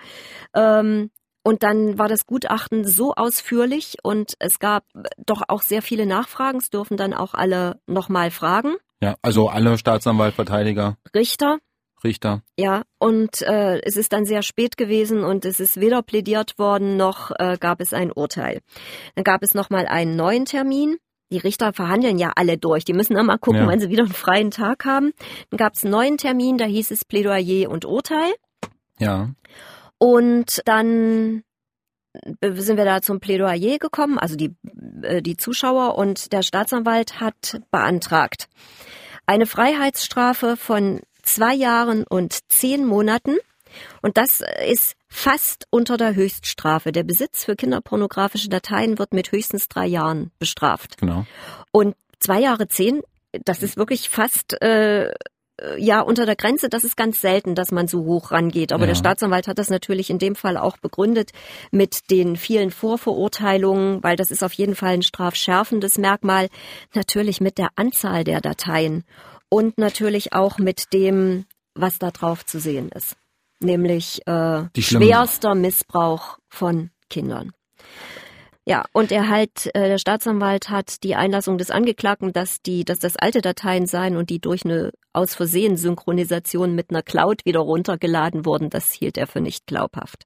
Ähm, 0.55 1.11
und 1.45 1.63
dann 1.65 1.99
war 1.99 2.09
das 2.09 2.27
Gutachten 2.27 2.85
so 2.85 3.15
ausführlich 3.15 3.97
und 4.03 4.35
es 4.39 4.61
gab 4.61 4.85
doch 5.19 5.43
auch 5.49 5.63
sehr 5.63 5.83
viele 5.83 6.07
Nachfragen. 6.07 6.59
Es 6.59 6.71
dürfen 6.71 6.97
dann 6.97 7.13
auch 7.15 7.35
alle 7.35 7.81
nochmal 7.87 8.31
fragen. 8.31 8.77
Ja, 9.01 9.17
also 9.23 9.49
alle 9.49 9.77
Staatsanwalt, 9.77 10.35
Verteidiger. 10.35 10.97
Richter. 11.15 11.59
Richter. 12.05 12.43
Ja, 12.59 12.83
und 12.99 13.43
äh, 13.43 13.81
es 13.83 13.97
ist 13.97 14.13
dann 14.13 14.25
sehr 14.25 14.43
spät 14.43 14.77
gewesen 14.77 15.25
und 15.25 15.45
es 15.45 15.61
ist 15.61 15.81
weder 15.81 16.03
plädiert 16.03 16.59
worden 16.59 16.97
noch 16.97 17.31
äh, 17.39 17.57
gab 17.59 17.81
es 17.81 17.93
ein 17.93 18.13
Urteil. 18.13 18.61
Dann 19.15 19.25
gab 19.25 19.43
es 19.43 19.55
nochmal 19.55 19.87
einen 19.87 20.17
neuen 20.17 20.45
Termin. 20.45 20.97
Die 21.31 21.39
Richter 21.39 21.73
verhandeln 21.73 22.19
ja 22.19 22.33
alle 22.37 22.59
durch. 22.59 22.85
Die 22.85 22.93
müssen 22.93 23.17
immer 23.17 23.39
gucken, 23.39 23.63
ja. 23.63 23.67
wann 23.67 23.81
sie 23.81 23.89
wieder 23.89 24.05
einen 24.05 24.13
freien 24.13 24.51
Tag 24.51 24.85
haben. 24.85 25.13
Dann 25.51 25.59
gab 25.59 25.75
es 25.75 25.83
einen 25.83 25.93
neuen 25.93 26.19
Termin, 26.19 26.59
da 26.59 26.67
hieß 26.67 26.91
es 26.91 27.05
Plädoyer 27.05 27.71
und 27.71 27.85
Urteil. 27.85 28.35
Ja. 28.99 29.31
Und 29.99 30.61
dann 30.67 31.43
sind 32.43 32.77
wir 32.77 32.85
da 32.85 33.01
zum 33.01 33.21
Plädoyer 33.21 33.79
gekommen, 33.79 34.19
also 34.19 34.37
die, 34.37 34.55
äh, 35.03 35.23
die 35.23 35.37
Zuschauer 35.37 35.97
und 35.97 36.33
der 36.33 36.43
Staatsanwalt 36.43 37.21
hat 37.21 37.61
beantragt 37.71 38.49
eine 39.27 39.47
Freiheitsstrafe 39.47 40.57
von 40.57 41.01
zwei 41.23 41.55
Jahren 41.55 42.05
und 42.05 42.51
zehn 42.51 42.85
Monaten. 42.85 43.37
Und 44.03 44.17
das 44.17 44.43
ist 44.69 44.97
fast 45.09 45.67
unter 45.71 45.97
der 45.97 46.15
Höchststrafe. 46.15 46.93
Der 46.93 47.05
Besitz 47.05 47.45
für 47.45 47.57
kinderpornografische 47.57 48.49
Dateien 48.49 48.99
wird 48.99 49.15
mit 49.15 49.33
höchstens 49.33 49.69
drei 49.69 49.87
Jahren 49.87 50.31
bestraft. 50.39 50.99
Genau. 50.99 51.27
Und 51.71 51.95
zwei 52.19 52.41
Jahre 52.41 52.69
zehn, 52.69 53.03
das 53.45 53.63
ist 53.63 53.77
wirklich 53.77 54.09
fast 54.09 54.61
äh, 54.63 55.13
ja 55.79 56.01
unter 56.01 56.27
der 56.27 56.37
Grenze. 56.37 56.69
Das 56.69 56.85
ist 56.85 56.97
ganz 56.97 57.21
selten, 57.21 57.55
dass 57.55 57.71
man 57.71 57.89
so 57.89 58.05
hoch 58.05 58.31
rangeht. 58.31 58.73
Aber 58.73 58.85
ja. 58.85 58.89
der 58.89 58.95
Staatsanwalt 58.95 59.49
hat 59.49 59.59
das 59.59 59.71
natürlich 59.71 60.11
in 60.11 60.19
dem 60.19 60.35
Fall 60.35 60.57
auch 60.57 60.77
begründet 60.79 61.31
mit 61.71 62.11
den 62.11 62.37
vielen 62.37 62.71
Vorverurteilungen, 62.71 64.03
weil 64.03 64.17
das 64.17 64.31
ist 64.31 64.43
auf 64.43 64.53
jeden 64.53 64.75
Fall 64.75 64.95
ein 64.95 65.03
strafschärfendes 65.03 65.99
Merkmal. 65.99 66.49
Natürlich 66.95 67.41
mit 67.41 67.59
der 67.59 67.71
Anzahl 67.77 68.25
der 68.25 68.41
Dateien 68.41 69.05
und 69.53 69.77
natürlich 69.77 70.33
auch 70.33 70.57
mit 70.57 70.95
dem, 70.95 71.45
was 71.75 71.99
da 71.99 72.11
drauf 72.11 72.47
zu 72.47 72.59
sehen 72.59 72.89
ist, 72.89 73.17
nämlich 73.61 74.27
äh, 74.27 74.65
schwerster 74.79 75.55
Missbrauch 75.55 76.39
von 76.49 76.89
Kindern. 77.11 77.53
Ja, 78.65 78.87
und 78.93 79.13
er 79.13 79.29
halt, 79.29 79.67
äh, 79.75 79.89
der 79.89 79.99
Staatsanwalt 79.99 80.71
hat 80.71 81.03
die 81.03 81.17
Einlassung 81.17 81.59
des 81.59 81.71
Angeklagten, 81.71 82.33
dass 82.33 82.63
die, 82.63 82.87
dass 82.87 82.99
das 82.99 83.17
alte 83.17 83.43
Dateien 83.43 83.87
seien 83.87 84.17
und 84.17 84.31
die 84.31 84.41
durch 84.41 84.65
eine 84.65 84.93
aus 85.13 85.35
Versehen 85.35 85.77
Synchronisation 85.77 86.75
mit 86.75 86.89
einer 86.89 87.03
Cloud 87.03 87.45
wieder 87.45 87.61
runtergeladen 87.61 88.47
wurden, 88.47 88.71
das 88.71 88.91
hielt 88.93 89.19
er 89.19 89.27
für 89.27 89.43
nicht 89.43 89.67
glaubhaft. 89.67 90.25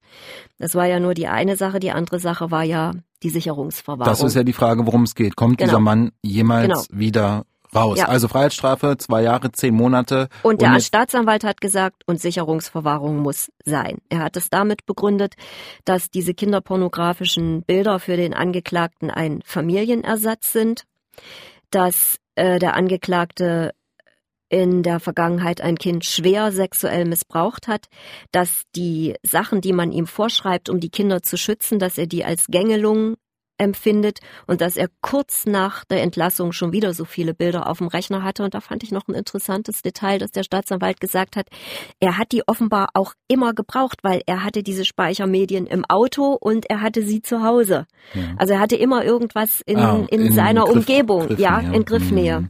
Das 0.59 0.77
war 0.77 0.87
ja 0.87 1.01
nur 1.01 1.15
die 1.15 1.27
eine 1.27 1.57
Sache, 1.57 1.81
die 1.81 1.91
andere 1.91 2.21
Sache 2.21 2.53
war 2.53 2.63
ja 2.63 2.93
die 3.25 3.31
Sicherungsverwahrung. 3.31 4.05
Das 4.05 4.23
ist 4.23 4.37
ja 4.37 4.45
die 4.45 4.53
Frage, 4.53 4.87
worum 4.87 5.03
es 5.03 5.17
geht. 5.17 5.35
Kommt 5.35 5.59
genau. 5.59 5.71
dieser 5.71 5.81
Mann 5.81 6.13
jemals 6.23 6.89
genau. 6.89 7.01
wieder 7.01 7.47
raus. 7.77 7.99
Ja. 7.99 8.07
Also 8.07 8.29
Freiheitsstrafe, 8.29 8.97
zwei 8.99 9.23
Jahre, 9.23 9.53
zehn 9.53 9.75
Monate. 9.75 10.29
Und 10.43 10.63
der 10.63 10.73
und 10.73 10.83
Staatsanwalt 10.83 11.45
hat 11.45 11.61
gesagt, 11.61 12.03
und 12.07 12.21
Sicherungsverwahrung 12.21 13.19
muss 13.19 13.53
sein. 13.65 13.99
Er 14.09 14.21
hat 14.21 14.37
es 14.37 14.51
damit 14.51 14.87
begründet, 14.87 15.35
dass 15.85 16.11
diese 16.11 16.35
kinderpornografischen 16.35 17.63
Bilder 17.63 17.99
für 17.99 18.17
den 18.17 18.35
Angeklagten 18.35 19.11
ein 19.11 19.43
Familienersatz 19.45 20.53
sind, 20.53 20.85
dass 21.71 22.19
äh, 22.35 22.59
der 22.59 22.75
Angeklagte 22.75 23.73
in 24.49 24.83
der 24.83 25.01
Vergangenheit 25.01 25.61
ein 25.61 25.77
Kind 25.77 26.05
schwer 26.05 26.53
sexuell 26.53 27.05
missbraucht 27.05 27.67
hat, 27.67 27.87
dass 28.31 28.63
die 28.77 29.15
Sachen, 29.23 29.61
die 29.61 29.73
man 29.73 29.91
ihm 29.91 30.07
vorschreibt, 30.07 30.69
um 30.69 30.79
die 30.79 30.91
Kinder 30.91 31.23
zu 31.23 31.37
schützen, 31.37 31.79
dass 31.79 31.99
er 31.99 32.07
die 32.07 32.25
als 32.25 32.47
Gängelung 32.47 33.17
empfindet 33.59 34.19
und 34.47 34.61
dass 34.61 34.77
er 34.77 34.89
kurz 35.01 35.47
nach 35.47 35.85
der 35.85 36.03
Entlassung 36.03 36.53
schon 36.53 36.73
wieder 36.73 36.95
so 36.95 37.05
viele 37.05 37.35
Bilder 37.35 37.69
auf 37.69 37.79
dem 37.79 37.87
Rechner 37.89 38.23
hatte. 38.23 38.45
Und 38.45 38.55
da 38.55 38.61
fand 38.61 38.83
ich 38.83 38.93
noch 38.93 39.09
ein 39.09 39.15
interessantes 39.15 39.83
Detail, 39.83 40.19
dass 40.19 40.31
der 40.31 40.43
Staatsanwalt 40.43 41.01
gesagt 41.01 41.37
hat, 41.37 41.49
er 42.01 42.19
hat 42.19 42.33
die 42.33 42.47
offenbar 42.47 42.89
auch 42.95 43.15
immer 43.29 43.55
gebraucht, 43.55 44.01
weil 44.03 44.23
er 44.27 44.45
hatte 44.45 44.63
diese 44.63 44.85
Speichermedien 44.85 45.67
im 45.67 45.85
Auto 45.85 46.37
und 46.41 46.69
er 46.71 46.81
hatte 46.81 47.03
sie 47.03 47.23
zu 47.23 47.43
Hause. 47.43 47.87
Ja. 48.15 48.23
Also 48.37 48.55
er 48.55 48.61
hatte 48.61 48.77
immer 48.77 49.05
irgendwas 49.05 49.61
in, 49.67 49.79
ah, 49.79 50.05
in, 50.11 50.27
in, 50.27 50.33
seiner 50.33 50.65
Griff, 50.65 50.77
Umgebung, 50.77 51.27
Griff, 51.29 51.39
ja, 51.39 51.61
in 51.61 51.85
Griffnähe. 51.85 52.41
Mhm. 52.41 52.49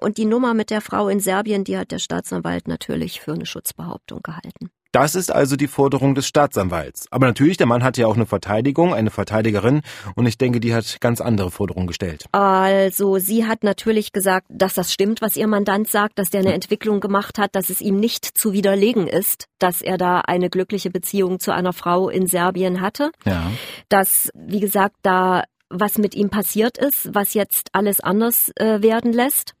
Und 0.00 0.16
die 0.16 0.26
Nummer 0.26 0.54
mit 0.54 0.70
der 0.70 0.80
Frau 0.80 1.08
in 1.08 1.18
Serbien, 1.18 1.64
die 1.64 1.76
hat 1.76 1.90
der 1.90 1.98
Staatsanwalt 1.98 2.68
natürlich 2.68 3.20
für 3.20 3.32
eine 3.32 3.46
Schutzbehauptung 3.46 4.20
gehalten. 4.22 4.70
Das 5.00 5.14
ist 5.14 5.32
also 5.32 5.54
die 5.54 5.68
Forderung 5.68 6.16
des 6.16 6.26
Staatsanwalts. 6.26 7.06
Aber 7.12 7.28
natürlich, 7.28 7.56
der 7.56 7.68
Mann 7.68 7.84
hat 7.84 7.96
ja 7.98 8.08
auch 8.08 8.16
eine 8.16 8.26
Verteidigung, 8.26 8.92
eine 8.92 9.10
Verteidigerin, 9.10 9.82
und 10.16 10.26
ich 10.26 10.38
denke, 10.38 10.58
die 10.58 10.74
hat 10.74 11.00
ganz 11.00 11.20
andere 11.20 11.52
Forderungen 11.52 11.86
gestellt. 11.86 12.24
Also, 12.32 13.18
sie 13.18 13.46
hat 13.46 13.62
natürlich 13.62 14.10
gesagt, 14.10 14.48
dass 14.48 14.74
das 14.74 14.92
stimmt, 14.92 15.22
was 15.22 15.36
ihr 15.36 15.46
Mandant 15.46 15.86
sagt, 15.86 16.18
dass 16.18 16.30
der 16.30 16.40
eine 16.40 16.52
Entwicklung 16.52 16.98
gemacht 16.98 17.38
hat, 17.38 17.54
dass 17.54 17.70
es 17.70 17.80
ihm 17.80 18.00
nicht 18.00 18.24
zu 18.24 18.52
widerlegen 18.52 19.06
ist, 19.06 19.46
dass 19.60 19.82
er 19.82 19.98
da 19.98 20.18
eine 20.22 20.50
glückliche 20.50 20.90
Beziehung 20.90 21.38
zu 21.38 21.52
einer 21.52 21.72
Frau 21.72 22.08
in 22.08 22.26
Serbien 22.26 22.80
hatte. 22.80 23.12
Ja. 23.24 23.52
Dass, 23.88 24.30
wie 24.34 24.58
gesagt, 24.58 24.96
da 25.02 25.44
was 25.70 25.96
mit 25.98 26.16
ihm 26.16 26.28
passiert 26.30 26.76
ist, 26.76 27.14
was 27.14 27.34
jetzt 27.34 27.68
alles 27.72 28.00
anders 28.00 28.50
äh, 28.56 28.82
werden 28.82 29.12
lässt. 29.12 29.54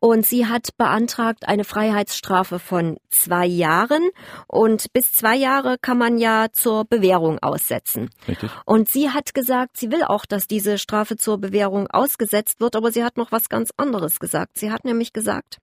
Und 0.00 0.26
sie 0.26 0.46
hat 0.46 0.76
beantragt 0.76 1.48
eine 1.48 1.64
Freiheitsstrafe 1.64 2.58
von 2.58 2.98
zwei 3.10 3.46
Jahren. 3.46 4.10
Und 4.46 4.92
bis 4.92 5.12
zwei 5.12 5.36
Jahre 5.36 5.76
kann 5.80 5.98
man 5.98 6.18
ja 6.18 6.46
zur 6.52 6.84
Bewährung 6.84 7.38
aussetzen. 7.40 8.10
Richtig. 8.28 8.50
Und 8.64 8.88
sie 8.88 9.10
hat 9.10 9.34
gesagt, 9.34 9.76
sie 9.76 9.90
will 9.90 10.04
auch, 10.04 10.24
dass 10.24 10.46
diese 10.46 10.78
Strafe 10.78 11.16
zur 11.16 11.38
Bewährung 11.38 11.88
ausgesetzt 11.88 12.60
wird. 12.60 12.76
Aber 12.76 12.92
sie 12.92 13.04
hat 13.04 13.16
noch 13.16 13.32
was 13.32 13.48
ganz 13.48 13.70
anderes 13.76 14.20
gesagt. 14.20 14.58
Sie 14.58 14.70
hat 14.70 14.84
nämlich 14.84 15.12
gesagt, 15.12 15.58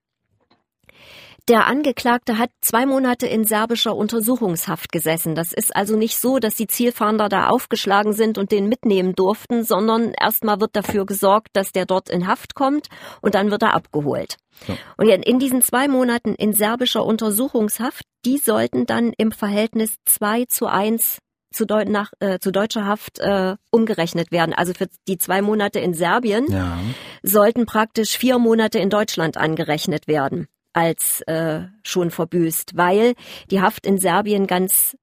der 1.48 1.66
Angeklagte 1.68 2.38
hat 2.38 2.50
zwei 2.60 2.86
Monate 2.86 3.26
in 3.26 3.44
serbischer 3.44 3.94
Untersuchungshaft 3.94 4.90
gesessen. 4.90 5.36
Das 5.36 5.52
ist 5.52 5.74
also 5.76 5.96
nicht 5.96 6.18
so, 6.18 6.38
dass 6.38 6.56
die 6.56 6.66
Zielfahnder 6.66 7.28
da 7.28 7.48
aufgeschlagen 7.48 8.12
sind 8.12 8.36
und 8.36 8.50
den 8.50 8.68
mitnehmen 8.68 9.14
durften, 9.14 9.62
sondern 9.62 10.12
erstmal 10.12 10.60
wird 10.60 10.74
dafür 10.74 11.06
gesorgt, 11.06 11.48
dass 11.52 11.70
der 11.70 11.86
dort 11.86 12.10
in 12.10 12.26
Haft 12.26 12.56
kommt 12.56 12.88
und 13.20 13.36
dann 13.36 13.50
wird 13.50 13.62
er 13.62 13.74
abgeholt. 13.74 14.36
Ja. 14.66 14.74
Und 14.96 15.08
in 15.08 15.38
diesen 15.38 15.62
zwei 15.62 15.86
Monaten 15.86 16.34
in 16.34 16.52
serbischer 16.52 17.04
Untersuchungshaft, 17.04 18.02
die 18.24 18.38
sollten 18.38 18.86
dann 18.86 19.12
im 19.16 19.30
Verhältnis 19.30 19.96
zwei 20.04 20.46
zu 20.46 20.66
eins 20.66 21.18
zu, 21.52 21.64
Deu 21.64 21.84
nach, 21.84 22.10
äh, 22.18 22.38
zu 22.40 22.50
deutscher 22.50 22.84
Haft 22.86 23.20
äh, 23.20 23.54
umgerechnet 23.70 24.32
werden. 24.32 24.52
Also 24.52 24.74
für 24.74 24.88
die 25.06 25.16
zwei 25.16 25.42
Monate 25.42 25.78
in 25.78 25.94
Serbien 25.94 26.50
ja. 26.50 26.78
sollten 27.22 27.66
praktisch 27.66 28.18
vier 28.18 28.38
Monate 28.38 28.78
in 28.78 28.90
Deutschland 28.90 29.36
angerechnet 29.36 30.08
werden 30.08 30.48
als 30.76 31.22
äh, 31.22 31.62
schon 31.82 32.10
verbüßt, 32.10 32.76
weil 32.76 33.14
die 33.50 33.62
Haft 33.62 33.86
in 33.86 33.96
Serbien 33.96 34.46
ganz 34.46 34.96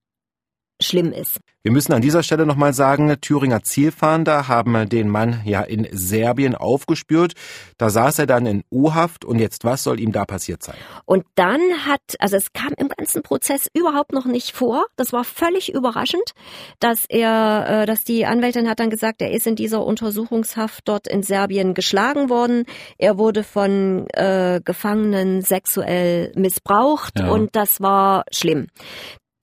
schlimm 0.81 1.11
ist. 1.11 1.39
Wir 1.65 1.71
müssen 1.71 1.93
an 1.93 2.01
dieser 2.01 2.23
Stelle 2.23 2.45
nochmal 2.45 2.73
sagen, 2.73 3.15
Thüringer 3.21 3.63
Zielfahnder 3.63 4.49
haben 4.49 4.89
den 4.89 5.07
Mann 5.07 5.41
ja 5.45 5.61
in 5.61 5.87
Serbien 5.93 6.55
aufgespürt. 6.55 7.35
Da 7.77 7.89
saß 7.89 8.19
er 8.19 8.25
dann 8.25 8.45
in 8.45 8.63
U-Haft 8.69 9.23
und 9.23 9.39
jetzt 9.39 9.63
was 9.63 9.81
soll 9.81 10.01
ihm 10.01 10.11
da 10.11 10.25
passiert 10.25 10.61
sein? 10.61 10.75
Und 11.05 11.23
dann 11.35 11.61
hat, 11.85 12.01
also 12.19 12.35
es 12.35 12.51
kam 12.51 12.73
im 12.75 12.89
ganzen 12.89 13.21
Prozess 13.21 13.69
überhaupt 13.73 14.11
noch 14.11 14.25
nicht 14.25 14.51
vor. 14.51 14.87
Das 14.97 15.13
war 15.13 15.23
völlig 15.23 15.73
überraschend, 15.73 16.33
dass 16.81 17.05
er, 17.07 17.83
äh, 17.83 17.85
dass 17.85 18.03
die 18.03 18.25
Anwältin 18.25 18.67
hat 18.67 18.81
dann 18.81 18.89
gesagt, 18.89 19.21
er 19.21 19.31
ist 19.31 19.47
in 19.47 19.55
dieser 19.55 19.85
Untersuchungshaft 19.85 20.81
dort 20.83 21.07
in 21.07 21.23
Serbien 21.23 21.73
geschlagen 21.73 22.29
worden. 22.29 22.65
Er 22.97 23.17
wurde 23.17 23.45
von 23.45 24.07
äh, 24.09 24.59
Gefangenen 24.61 25.41
sexuell 25.43 26.33
missbraucht 26.35 27.19
ja. 27.19 27.29
und 27.29 27.55
das 27.55 27.79
war 27.79 28.25
schlimm 28.33 28.67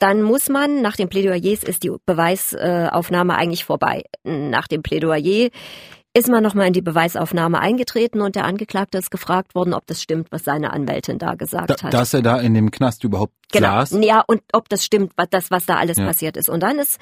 dann 0.00 0.22
muss 0.22 0.48
man, 0.48 0.82
nach 0.82 0.96
den 0.96 1.08
Plädoyers 1.08 1.62
ist 1.62 1.84
die 1.84 1.92
Beweisaufnahme 2.06 3.36
eigentlich 3.36 3.64
vorbei. 3.64 4.02
Nach 4.24 4.66
dem 4.66 4.82
Plädoyer 4.82 5.50
ist 6.12 6.28
man 6.28 6.42
nochmal 6.42 6.66
in 6.66 6.72
die 6.72 6.82
Beweisaufnahme 6.82 7.60
eingetreten 7.60 8.20
und 8.20 8.34
der 8.34 8.44
Angeklagte 8.44 8.98
ist 8.98 9.12
gefragt 9.12 9.54
worden, 9.54 9.74
ob 9.74 9.86
das 9.86 10.02
stimmt, 10.02 10.32
was 10.32 10.42
seine 10.42 10.72
Anwältin 10.72 11.18
da 11.18 11.34
gesagt 11.34 11.70
da, 11.70 11.76
hat. 11.80 11.94
Dass 11.94 12.12
er 12.12 12.22
da 12.22 12.40
in 12.40 12.52
dem 12.54 12.72
Knast 12.72 13.04
überhaupt 13.04 13.32
genau. 13.52 13.68
saß? 13.68 13.96
Ja, 14.02 14.24
und 14.26 14.42
ob 14.52 14.68
das 14.68 14.84
stimmt, 14.84 15.12
was, 15.16 15.28
das, 15.30 15.52
was 15.52 15.66
da 15.66 15.76
alles 15.76 15.98
ja. 15.98 16.06
passiert 16.06 16.36
ist. 16.36 16.48
Und 16.48 16.64
dann 16.64 16.80
ist, 16.80 16.98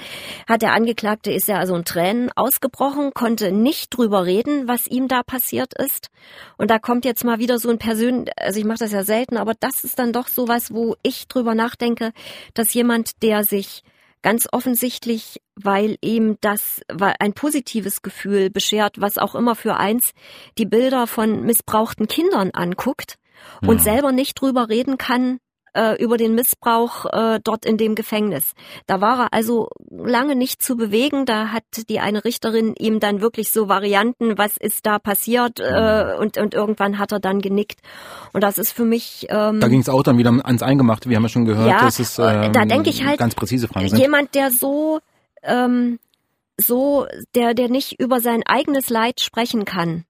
hat 0.46 0.60
der 0.60 0.74
Angeklagte, 0.74 1.32
ist 1.32 1.48
ja 1.48 1.56
also 1.56 1.74
in 1.74 1.86
Tränen 1.86 2.30
ausgebrochen, 2.36 3.12
konnte 3.14 3.50
nicht 3.50 3.96
drüber 3.96 4.26
reden, 4.26 4.68
was 4.68 4.86
ihm 4.86 5.08
da 5.08 5.22
passiert 5.22 5.72
ist. 5.72 6.10
Und 6.58 6.70
da 6.70 6.78
kommt 6.78 7.06
jetzt 7.06 7.24
mal 7.24 7.38
wieder 7.38 7.58
so 7.58 7.70
ein 7.70 7.78
Persön, 7.78 8.26
also 8.36 8.58
ich 8.58 8.66
mache 8.66 8.80
das 8.80 8.92
ja 8.92 9.04
selten, 9.04 9.38
aber 9.38 9.54
das 9.58 9.84
ist 9.84 9.98
dann 9.98 10.12
doch 10.12 10.28
sowas, 10.28 10.74
wo 10.74 10.96
ich 11.02 11.28
drüber 11.28 11.54
nachdenke, 11.54 12.12
dass 12.52 12.74
jemand, 12.74 13.22
der 13.22 13.42
sich 13.44 13.84
ganz 14.22 14.48
offensichtlich, 14.50 15.40
weil 15.54 15.96
ihm 16.00 16.36
das 16.40 16.80
ein 16.88 17.32
positives 17.32 18.02
Gefühl 18.02 18.50
beschert, 18.50 19.00
was 19.00 19.18
auch 19.18 19.34
immer 19.34 19.54
für 19.54 19.76
eins 19.76 20.12
die 20.58 20.66
Bilder 20.66 21.06
von 21.06 21.42
missbrauchten 21.42 22.08
Kindern 22.08 22.50
anguckt 22.52 23.18
und 23.62 23.78
ja. 23.78 23.82
selber 23.82 24.12
nicht 24.12 24.40
drüber 24.40 24.68
reden 24.68 24.98
kann, 24.98 25.38
äh, 25.74 26.02
über 26.02 26.16
den 26.16 26.34
Missbrauch 26.34 27.06
äh, 27.06 27.40
dort 27.42 27.64
in 27.64 27.76
dem 27.76 27.94
Gefängnis. 27.94 28.52
Da 28.86 29.00
war 29.00 29.20
er 29.20 29.32
also 29.32 29.68
lange 29.90 30.34
nicht 30.34 30.62
zu 30.62 30.76
bewegen. 30.76 31.26
Da 31.26 31.48
hat 31.48 31.64
die 31.88 32.00
eine 32.00 32.24
Richterin 32.24 32.74
ihm 32.78 33.00
dann 33.00 33.20
wirklich 33.20 33.50
so 33.50 33.68
Varianten, 33.68 34.38
was 34.38 34.56
ist 34.56 34.86
da 34.86 34.98
passiert 34.98 35.60
äh, 35.60 36.04
mhm. 36.04 36.20
und, 36.20 36.38
und 36.38 36.54
irgendwann 36.54 36.98
hat 36.98 37.12
er 37.12 37.20
dann 37.20 37.40
genickt. 37.40 37.80
Und 38.32 38.42
das 38.42 38.58
ist 38.58 38.72
für 38.72 38.84
mich... 38.84 39.26
Ähm, 39.30 39.60
da 39.60 39.68
ging 39.68 39.80
es 39.80 39.88
auch 39.88 40.02
dann 40.02 40.18
wieder 40.18 40.30
ans 40.30 40.62
Eingemachte, 40.62 41.08
wir 41.08 41.16
haben 41.16 41.24
ja 41.24 41.28
schon 41.28 41.44
gehört, 41.44 41.68
ja, 41.68 41.80
dass 41.80 41.98
es 41.98 42.18
ähm, 42.18 42.52
da 42.52 42.64
denke 42.64 42.90
ich 42.90 43.04
halt, 43.04 43.18
ganz 43.18 43.34
präzise 43.34 43.68
Fragen 43.68 43.88
sind. 43.88 43.98
Jemand, 43.98 44.34
der 44.34 44.50
so... 44.50 45.00
Ähm, 45.42 45.98
so, 46.60 47.06
der, 47.36 47.54
der 47.54 47.68
nicht 47.68 48.00
über 48.00 48.20
sein 48.20 48.42
eigenes 48.44 48.90
Leid 48.90 49.20
sprechen 49.20 49.64
kann, 49.64 50.04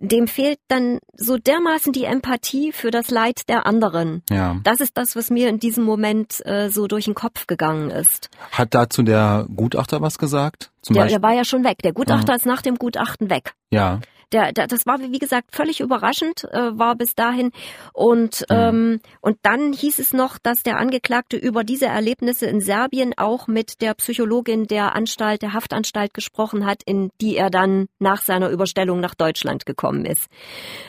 dem 0.00 0.26
fehlt 0.26 0.58
dann 0.68 0.98
so 1.14 1.36
dermaßen 1.36 1.92
die 1.92 2.04
Empathie 2.04 2.72
für 2.72 2.90
das 2.90 3.10
Leid 3.10 3.48
der 3.48 3.66
anderen. 3.66 4.22
Ja. 4.30 4.56
Das 4.64 4.80
ist 4.80 4.96
das, 4.96 5.14
was 5.14 5.30
mir 5.30 5.48
in 5.48 5.60
diesem 5.60 5.84
Moment 5.84 6.44
äh, 6.46 6.68
so 6.70 6.86
durch 6.86 7.04
den 7.04 7.14
Kopf 7.14 7.46
gegangen 7.46 7.90
ist. 7.90 8.30
Hat 8.50 8.74
dazu 8.74 9.02
der 9.02 9.46
Gutachter 9.54 10.00
was 10.00 10.18
gesagt? 10.18 10.72
Zum 10.80 10.94
der, 10.94 11.06
der 11.06 11.22
war 11.22 11.34
ja 11.34 11.44
schon 11.44 11.64
weg. 11.64 11.78
Der 11.84 11.92
Gutachter 11.92 12.32
ah. 12.32 12.36
ist 12.36 12.46
nach 12.46 12.62
dem 12.62 12.76
Gutachten 12.76 13.28
weg. 13.28 13.52
Ja. 13.70 14.00
Der, 14.32 14.52
der, 14.52 14.66
das 14.66 14.86
war, 14.86 15.00
wie 15.00 15.18
gesagt, 15.18 15.54
völlig 15.54 15.80
überraschend, 15.80 16.44
äh, 16.44 16.78
war 16.78 16.94
bis 16.94 17.14
dahin. 17.14 17.50
Und, 17.92 18.44
mhm. 18.48 18.56
ähm, 18.56 19.00
und 19.20 19.38
dann 19.42 19.72
hieß 19.72 19.98
es 19.98 20.12
noch, 20.12 20.38
dass 20.38 20.62
der 20.62 20.78
Angeklagte 20.78 21.36
über 21.36 21.64
diese 21.64 21.86
Erlebnisse 21.86 22.46
in 22.46 22.60
Serbien 22.60 23.14
auch 23.16 23.48
mit 23.48 23.80
der 23.80 23.94
Psychologin 23.94 24.66
der 24.66 24.94
Anstalt, 24.94 25.42
der 25.42 25.52
Haftanstalt 25.52 26.14
gesprochen 26.14 26.66
hat, 26.66 26.82
in 26.84 27.10
die 27.20 27.36
er 27.36 27.50
dann 27.50 27.86
nach 27.98 28.22
seiner 28.22 28.50
Überstellung 28.50 29.00
nach 29.00 29.14
Deutschland 29.14 29.66
gekommen 29.66 30.04
ist. 30.04 30.28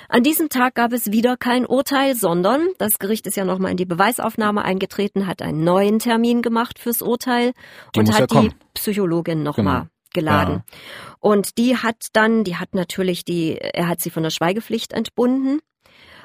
An 0.07 0.24
diesem 0.24 0.50
Tag 0.50 0.75
gab 0.75 0.93
es 0.93 1.12
wieder 1.12 1.38
kein 1.38 1.65
Urteil, 1.65 2.15
sondern 2.15 2.67
das 2.77 3.00
Gericht 3.00 3.27
ist 3.27 3.38
ja 3.38 3.45
nochmal 3.45 3.71
in 3.71 3.77
die 3.77 3.86
Beweisaufnahme 3.86 4.63
eingetreten, 4.63 5.27
hat 5.27 5.41
einen 5.41 5.63
neuen 5.63 6.00
Termin 6.00 6.41
gemacht 6.41 6.79
fürs 6.79 7.01
Urteil 7.01 7.53
die 7.95 8.00
und 8.00 8.13
hat 8.13 8.31
ja 8.31 8.41
die 8.41 8.51
Psychologin 8.74 9.43
nochmal 9.43 9.81
genau 9.81 9.91
geladen. 10.13 10.63
Ja. 10.65 10.77
Und 11.20 11.58
die 11.58 11.77
hat 11.77 12.08
dann, 12.13 12.44
die 12.44 12.58
hat 12.58 12.74
natürlich 12.74 13.25
die, 13.25 13.58
er 13.58 13.88
hat 13.88 14.01
sie 14.01 14.10
von 14.10 14.24
der 14.24 14.30
Schweigepflicht 14.30 14.94
entbunden 14.94 15.60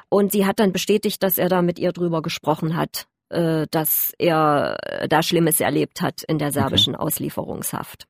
und 0.09 0.33
sie 0.33 0.47
hat 0.47 0.59
dann 0.59 0.73
bestätigt, 0.73 1.23
dass 1.23 1.39
er 1.39 1.49
da 1.49 1.63
mit 1.63 1.79
ihr 1.79 1.93
drüber 1.93 2.23
gesprochen 2.23 2.77
hat, 2.77 3.07
äh, 3.29 3.67
dass 3.71 4.13
er 4.19 4.77
da 5.09 5.23
Schlimmes 5.23 5.61
erlebt 5.61 6.01
hat 6.01 6.23
in 6.23 6.39
der 6.39 6.53
serbischen 6.53 6.95
okay. 6.95 7.05
Auslieferungshaft. 7.05 8.07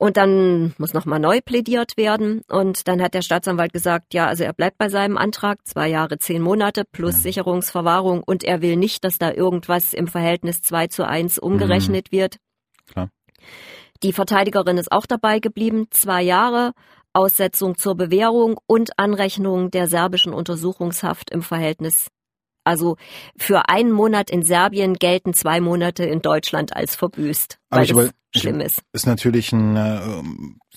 Und 0.00 0.16
dann 0.16 0.72
muss 0.78 0.94
nochmal 0.94 1.18
neu 1.18 1.42
plädiert 1.42 1.98
werden. 1.98 2.40
Und 2.48 2.88
dann 2.88 3.02
hat 3.02 3.12
der 3.12 3.20
Staatsanwalt 3.20 3.74
gesagt, 3.74 4.14
ja, 4.14 4.28
also 4.28 4.44
er 4.44 4.54
bleibt 4.54 4.78
bei 4.78 4.88
seinem 4.88 5.18
Antrag, 5.18 5.58
zwei 5.66 5.88
Jahre, 5.88 6.16
zehn 6.16 6.40
Monate 6.40 6.84
plus 6.90 7.16
ja. 7.16 7.20
Sicherungsverwahrung. 7.20 8.22
Und 8.22 8.42
er 8.42 8.62
will 8.62 8.76
nicht, 8.76 9.04
dass 9.04 9.18
da 9.18 9.30
irgendwas 9.30 9.92
im 9.92 10.06
Verhältnis 10.06 10.62
zwei 10.62 10.86
zu 10.86 11.06
eins 11.06 11.38
umgerechnet 11.38 12.06
mhm. 12.10 12.16
wird. 12.16 12.36
Klar. 12.90 13.10
Die 14.02 14.14
Verteidigerin 14.14 14.78
ist 14.78 14.92
auch 14.92 15.04
dabei 15.04 15.40
geblieben, 15.40 15.86
zwei 15.90 16.22
Jahre 16.22 16.72
Aussetzung 17.12 17.76
zur 17.76 17.96
Bewährung 17.96 18.58
und 18.66 18.98
Anrechnung 18.98 19.70
der 19.70 19.88
serbischen 19.88 20.32
Untersuchungshaft 20.32 21.30
im 21.30 21.42
Verhältnis. 21.42 22.08
Also 22.70 22.96
für 23.36 23.68
einen 23.68 23.90
Monat 23.90 24.30
in 24.30 24.44
Serbien 24.44 24.94
gelten 24.94 25.34
zwei 25.34 25.60
Monate 25.60 26.04
in 26.04 26.22
Deutschland 26.22 26.76
als 26.76 26.94
verbüßt, 26.94 27.58
weil 27.68 27.90
Aber 27.90 28.04
ich, 28.04 28.10
es 28.32 28.40
schlimm 28.40 28.60
ist. 28.60 28.80
Ist 28.92 29.08
natürlich 29.08 29.52
ein, 29.52 29.74
äh, 29.74 30.22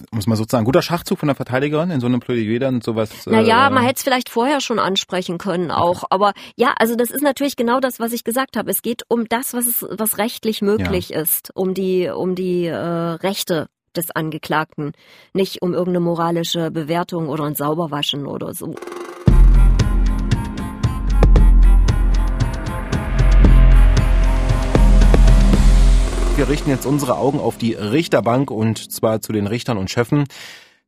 muss 0.10 0.26
man 0.26 0.36
sozusagen, 0.38 0.64
ein 0.64 0.66
guter 0.66 0.82
Schachzug 0.82 1.20
von 1.20 1.28
der 1.28 1.36
Verteidigerin 1.36 1.92
in 1.92 2.00
so 2.00 2.08
einem 2.08 2.20
Plädoyer 2.20 2.58
dann 2.58 2.82
sowas. 2.82 3.28
Naja, 3.28 3.68
äh, 3.68 3.70
man 3.70 3.84
hätte 3.84 3.98
es 3.98 4.04
vielleicht 4.04 4.30
vorher 4.30 4.60
schon 4.60 4.80
ansprechen 4.80 5.38
können 5.38 5.70
auch. 5.70 5.98
Okay. 5.98 6.08
Aber 6.10 6.34
ja, 6.56 6.74
also 6.78 6.96
das 6.96 7.12
ist 7.12 7.22
natürlich 7.22 7.56
genau 7.56 7.80
das, 7.80 8.00
was 8.00 8.12
ich 8.12 8.24
gesagt 8.24 8.58
habe. 8.58 8.72
Es 8.72 8.82
geht 8.82 9.04
um 9.08 9.26
das, 9.30 9.54
was 9.54 9.68
es, 9.68 9.86
was 9.88 10.18
rechtlich 10.18 10.64
möglich 10.64 11.10
ja. 11.10 11.22
ist, 11.22 11.52
um 11.54 11.76
die, 11.76 12.10
um 12.10 12.34
die 12.34 12.66
äh, 12.66 12.76
Rechte 12.76 13.68
des 13.96 14.10
Angeklagten, 14.10 14.94
nicht 15.34 15.62
um 15.62 15.74
irgendeine 15.74 16.00
moralische 16.00 16.72
Bewertung 16.72 17.30
oder 17.30 17.44
ein 17.44 17.54
Sauberwaschen 17.54 18.26
oder 18.26 18.56
so. 18.56 18.74
Wir 26.36 26.50
richten 26.50 26.72
jetzt 26.72 26.88
unsere 26.88 27.18
Augen 27.18 27.40
auf 27.40 27.58
die 27.60 27.74
Richterbank 27.74 28.50
und 28.50 28.92
zwar 28.92 29.22
zu 29.22 29.32
den 29.34 29.46
Richtern 29.46 29.78
und 29.78 29.92
Schöffen. 29.92 30.26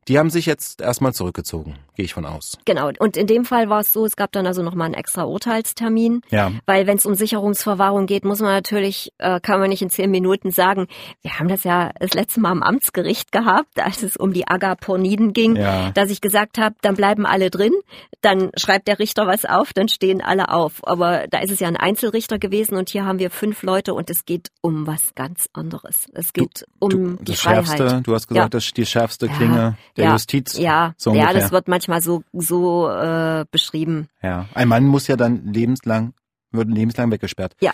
Die 0.08 0.18
haben 0.18 0.30
sich 0.30 0.46
jetzt 0.46 0.80
erstmal 0.80 1.12
zurückgezogen, 1.12 1.74
gehe 1.96 2.04
ich 2.04 2.14
von 2.14 2.24
aus. 2.26 2.58
Genau. 2.64 2.90
Und 2.98 3.16
in 3.16 3.26
dem 3.26 3.44
Fall 3.44 3.68
war 3.68 3.80
es 3.80 3.92
so, 3.92 4.04
es 4.04 4.14
gab 4.14 4.30
dann 4.30 4.46
also 4.46 4.62
nochmal 4.62 4.86
einen 4.86 4.94
extra 4.94 5.24
Urteilstermin. 5.24 6.22
Ja. 6.30 6.52
Weil 6.64 6.86
wenn 6.86 6.96
es 6.96 7.06
um 7.06 7.14
Sicherungsverwahrung 7.14 8.06
geht, 8.06 8.24
muss 8.24 8.40
man 8.40 8.52
natürlich, 8.52 9.12
äh, 9.18 9.40
kann 9.40 9.58
man 9.58 9.68
nicht 9.68 9.82
in 9.82 9.90
zehn 9.90 10.10
Minuten 10.10 10.52
sagen, 10.52 10.86
wir 11.22 11.38
haben 11.38 11.48
das 11.48 11.64
ja 11.64 11.90
das 11.98 12.14
letzte 12.14 12.40
Mal 12.40 12.52
am 12.52 12.62
Amtsgericht 12.62 13.32
gehabt, 13.32 13.80
als 13.80 14.04
es 14.04 14.16
um 14.16 14.32
die 14.32 14.46
Agaporniden 14.46 15.32
ging, 15.32 15.56
ja. 15.56 15.90
dass 15.90 16.10
ich 16.10 16.20
gesagt 16.20 16.58
habe, 16.58 16.76
dann 16.82 16.94
bleiben 16.94 17.26
alle 17.26 17.50
drin, 17.50 17.72
dann 18.20 18.50
schreibt 18.56 18.86
der 18.86 19.00
Richter 19.00 19.26
was 19.26 19.44
auf, 19.44 19.72
dann 19.72 19.88
stehen 19.88 20.20
alle 20.20 20.50
auf. 20.50 20.86
Aber 20.86 21.26
da 21.28 21.40
ist 21.40 21.50
es 21.50 21.58
ja 21.58 21.66
ein 21.66 21.76
Einzelrichter 21.76 22.38
gewesen 22.38 22.76
und 22.76 22.90
hier 22.90 23.04
haben 23.04 23.18
wir 23.18 23.30
fünf 23.30 23.64
Leute 23.64 23.92
und 23.92 24.08
es 24.08 24.24
geht 24.24 24.50
um 24.60 24.86
was 24.86 25.16
ganz 25.16 25.48
anderes. 25.52 26.06
Es 26.12 26.32
geht 26.32 26.64
du, 26.80 26.86
um 26.86 26.90
du, 26.90 27.24
die 27.24 27.32
das 27.32 27.40
Freiheit. 27.40 27.66
Schärfste, 27.66 28.02
du 28.02 28.14
hast 28.14 28.28
gesagt, 28.28 28.44
ja. 28.44 28.48
das 28.48 28.66
ist 28.66 28.76
die 28.76 28.86
schärfste 28.86 29.28
Klinge 29.28 29.76
der 29.96 30.04
ja, 30.04 30.12
Justiz. 30.12 30.58
Ja, 30.58 30.94
so 30.96 31.14
ja, 31.14 31.32
das 31.32 31.52
wird 31.52 31.68
manchmal 31.68 32.02
so 32.02 32.22
so 32.32 32.88
äh, 32.88 33.44
beschrieben. 33.50 34.08
Ja, 34.22 34.46
ein 34.54 34.68
Mann 34.68 34.84
muss 34.84 35.06
ja 35.06 35.16
dann 35.16 35.52
lebenslang 35.52 36.12
wird 36.52 36.68
lebenslang 36.68 37.10
weggesperrt. 37.10 37.54
Ja. 37.60 37.72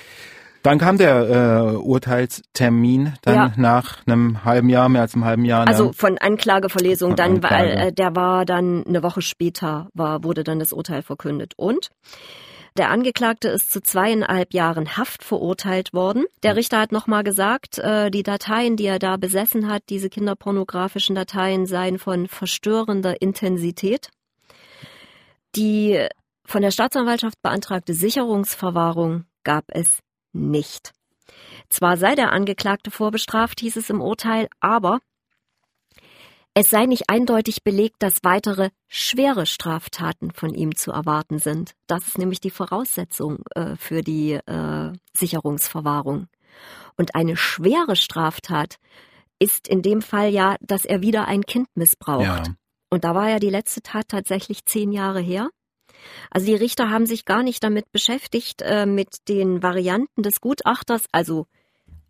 Dann 0.63 0.79
kam 0.79 0.97
der 0.97 1.73
äh, 1.73 1.77
Urteilstermin 1.77 3.15
dann 3.23 3.35
ja. 3.35 3.53
nach 3.57 4.07
einem 4.07 4.45
halben 4.45 4.69
Jahr, 4.69 4.89
mehr 4.89 5.03
als 5.03 5.15
einem 5.15 5.25
halben 5.25 5.45
Jahr. 5.45 5.67
Also 5.67 5.87
ne? 5.87 5.93
von 5.93 6.19
Anklageverlesung, 6.19 7.11
von 7.11 7.17
dann 7.17 7.33
Anklage. 7.35 7.55
weil 7.55 7.71
äh, 7.89 7.93
der 7.93 8.15
war 8.15 8.45
dann 8.45 8.85
eine 8.87 9.03
Woche 9.03 9.23
später 9.23 9.89
war 9.93 10.23
wurde 10.23 10.45
dann 10.45 10.61
das 10.61 10.73
Urteil 10.73 11.03
verkündet 11.03 11.55
und 11.57 11.91
der 12.77 12.91
Angeklagte 12.91 13.49
ist 13.49 13.71
zu 13.71 13.83
zweieinhalb 13.83 14.55
Jahren 14.55 14.97
Haft 14.97 15.25
verurteilt 15.25 15.93
worden. 15.93 16.25
Der 16.43 16.57
Richter 16.57 16.81
hat 16.81 16.93
nochmal 16.93 17.23
gesagt, 17.23 17.79
äh, 17.79 18.11
die 18.11 18.23
Dateien, 18.23 18.77
die 18.77 18.87
er 18.87 18.99
da 18.99 19.17
besessen 19.17 19.69
hat, 19.69 19.83
diese 19.91 20.09
kinderpornografischen 20.09 21.15
Dateien 21.15 21.67
seien 21.67 21.99
von 21.99 22.29
verstörender 22.29 23.21
Intensität. 23.21 24.09
Die 25.55 26.07
von 26.45 26.63
der 26.63 26.71
Staatsanwaltschaft 26.71 27.41
beantragte 27.43 27.95
Sicherungsverwahrung 27.95 29.27
gab 29.45 29.65
es 29.69 29.99
nicht. 30.33 30.93
Zwar 31.69 31.97
sei 31.97 32.15
der 32.15 32.33
Angeklagte 32.33 32.91
vorbestraft, 32.91 33.61
hieß 33.61 33.77
es 33.77 33.91
im 33.91 34.01
Urteil, 34.01 34.49
aber 34.61 35.01
es 36.55 36.69
sei 36.71 36.87
nicht 36.87 37.09
eindeutig 37.09 37.63
belegt, 37.63 37.97
dass 38.01 38.25
weitere 38.25 38.71
schwere 38.89 39.47
Straftaten 39.47 40.33
von 40.33 40.55
ihm 40.55 40.77
zu 40.77 40.93
erwarten 40.93 41.39
sind. 41.39 41.73
Das 41.87 42.07
ist 42.07 42.19
nämlich 42.19 42.41
die 42.41 42.51
Voraussetzung 42.51 43.45
äh, 43.55 43.77
für 43.77 44.03
die 44.03 44.33
äh, 44.33 44.93
Sicherungsverwahrung. 45.17 46.29
Und 46.97 47.15
eine 47.15 47.37
schwere 47.37 47.97
Straftat 47.97 48.77
ist 49.39 49.67
in 49.67 49.83
dem 49.83 50.03
Fall 50.03 50.29
ja, 50.29 50.57
dass 50.61 50.85
er 50.85 51.01
wieder 51.01 51.27
ein 51.27 51.45
Kind 51.45 51.69
missbraucht. 51.75 52.23
Ja. 52.23 52.43
Und 52.91 53.05
da 53.05 53.15
war 53.15 53.31
ja 53.31 53.39
die 53.39 53.51
letzte 53.51 53.81
Tat 53.81 54.09
tatsächlich 54.09 54.67
zehn 54.67 54.93
Jahre 54.93 55.21
her. 55.21 55.49
Also 56.31 56.47
die 56.47 56.55
Richter 56.55 56.91
haben 56.91 57.07
sich 57.07 57.25
gar 57.25 57.43
nicht 57.43 57.65
damit 57.65 57.91
beschäftigt, 57.93 58.61
äh, 58.63 58.85
mit 58.85 59.29
den 59.29 59.63
Varianten 59.63 60.23
des 60.23 60.41
Gutachters, 60.41 61.07
also 61.13 61.47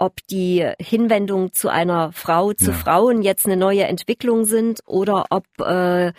ob 0.02 0.16
die 0.26 0.68
Hinwendungen 0.80 1.52
zu 1.52 1.68
einer 1.68 2.10
Frau, 2.10 2.52
zu 2.54 2.72
ja. 2.72 2.76
Frauen 2.76 3.22
jetzt 3.22 3.46
eine 3.46 3.56
neue 3.56 3.84
Entwicklung 3.84 4.44
sind 4.44 4.80
oder 4.84 5.26
ob, 5.30 5.44
äh, 5.60 6.12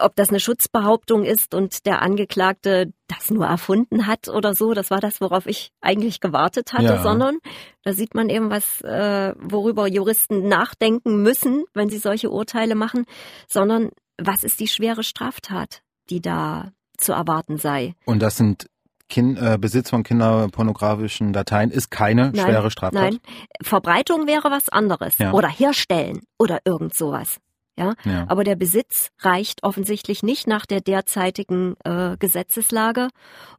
ob 0.00 0.16
das 0.16 0.30
eine 0.30 0.40
Schutzbehauptung 0.40 1.24
ist 1.24 1.54
und 1.54 1.86
der 1.86 2.02
Angeklagte 2.02 2.92
das 3.06 3.30
nur 3.30 3.46
erfunden 3.46 4.08
hat 4.08 4.28
oder 4.28 4.54
so. 4.54 4.74
Das 4.74 4.90
war 4.90 4.98
das, 4.98 5.20
worauf 5.20 5.46
ich 5.46 5.70
eigentlich 5.80 6.18
gewartet 6.18 6.72
hatte, 6.72 6.84
ja. 6.84 7.02
sondern 7.02 7.38
da 7.84 7.92
sieht 7.92 8.16
man 8.16 8.28
eben 8.28 8.50
was, 8.50 8.80
äh, 8.80 9.34
worüber 9.38 9.86
Juristen 9.86 10.48
nachdenken 10.48 11.22
müssen, 11.22 11.66
wenn 11.74 11.90
sie 11.90 11.98
solche 11.98 12.30
Urteile 12.30 12.74
machen, 12.74 13.04
sondern 13.46 13.90
was 14.18 14.42
ist 14.42 14.58
die 14.58 14.66
schwere 14.66 15.04
Straftat, 15.04 15.82
die 16.10 16.20
da 16.20 16.72
zu 16.96 17.12
erwarten 17.12 17.56
sei. 17.56 17.94
Und 18.04 18.20
das 18.20 18.36
sind 18.36 18.66
kind, 19.10 19.38
äh, 19.38 19.58
Besitz 19.60 19.90
von 19.90 20.02
kinderpornografischen 20.02 21.32
Dateien 21.32 21.70
ist 21.70 21.90
keine 21.90 22.32
nein, 22.32 22.46
schwere 22.46 22.70
Straftat? 22.70 23.02
Nein, 23.02 23.18
Verbreitung 23.62 24.26
wäre 24.26 24.50
was 24.50 24.68
anderes. 24.70 25.18
Ja. 25.18 25.32
Oder 25.32 25.48
Herstellen 25.48 26.20
oder 26.38 26.60
irgend 26.64 26.94
sowas. 26.94 27.38
Ja? 27.76 27.94
ja? 28.04 28.24
Aber 28.28 28.44
der 28.44 28.56
Besitz 28.56 29.10
reicht 29.18 29.62
offensichtlich 29.62 30.22
nicht 30.22 30.46
nach 30.46 30.66
der 30.66 30.80
derzeitigen 30.80 31.76
äh, 31.84 32.16
Gesetzeslage, 32.18 33.08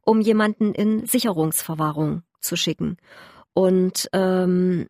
um 0.04 0.20
jemanden 0.20 0.74
in 0.74 1.06
Sicherungsverwahrung 1.06 2.22
zu 2.40 2.56
schicken. 2.56 2.96
Und 3.54 4.08
ähm, 4.12 4.88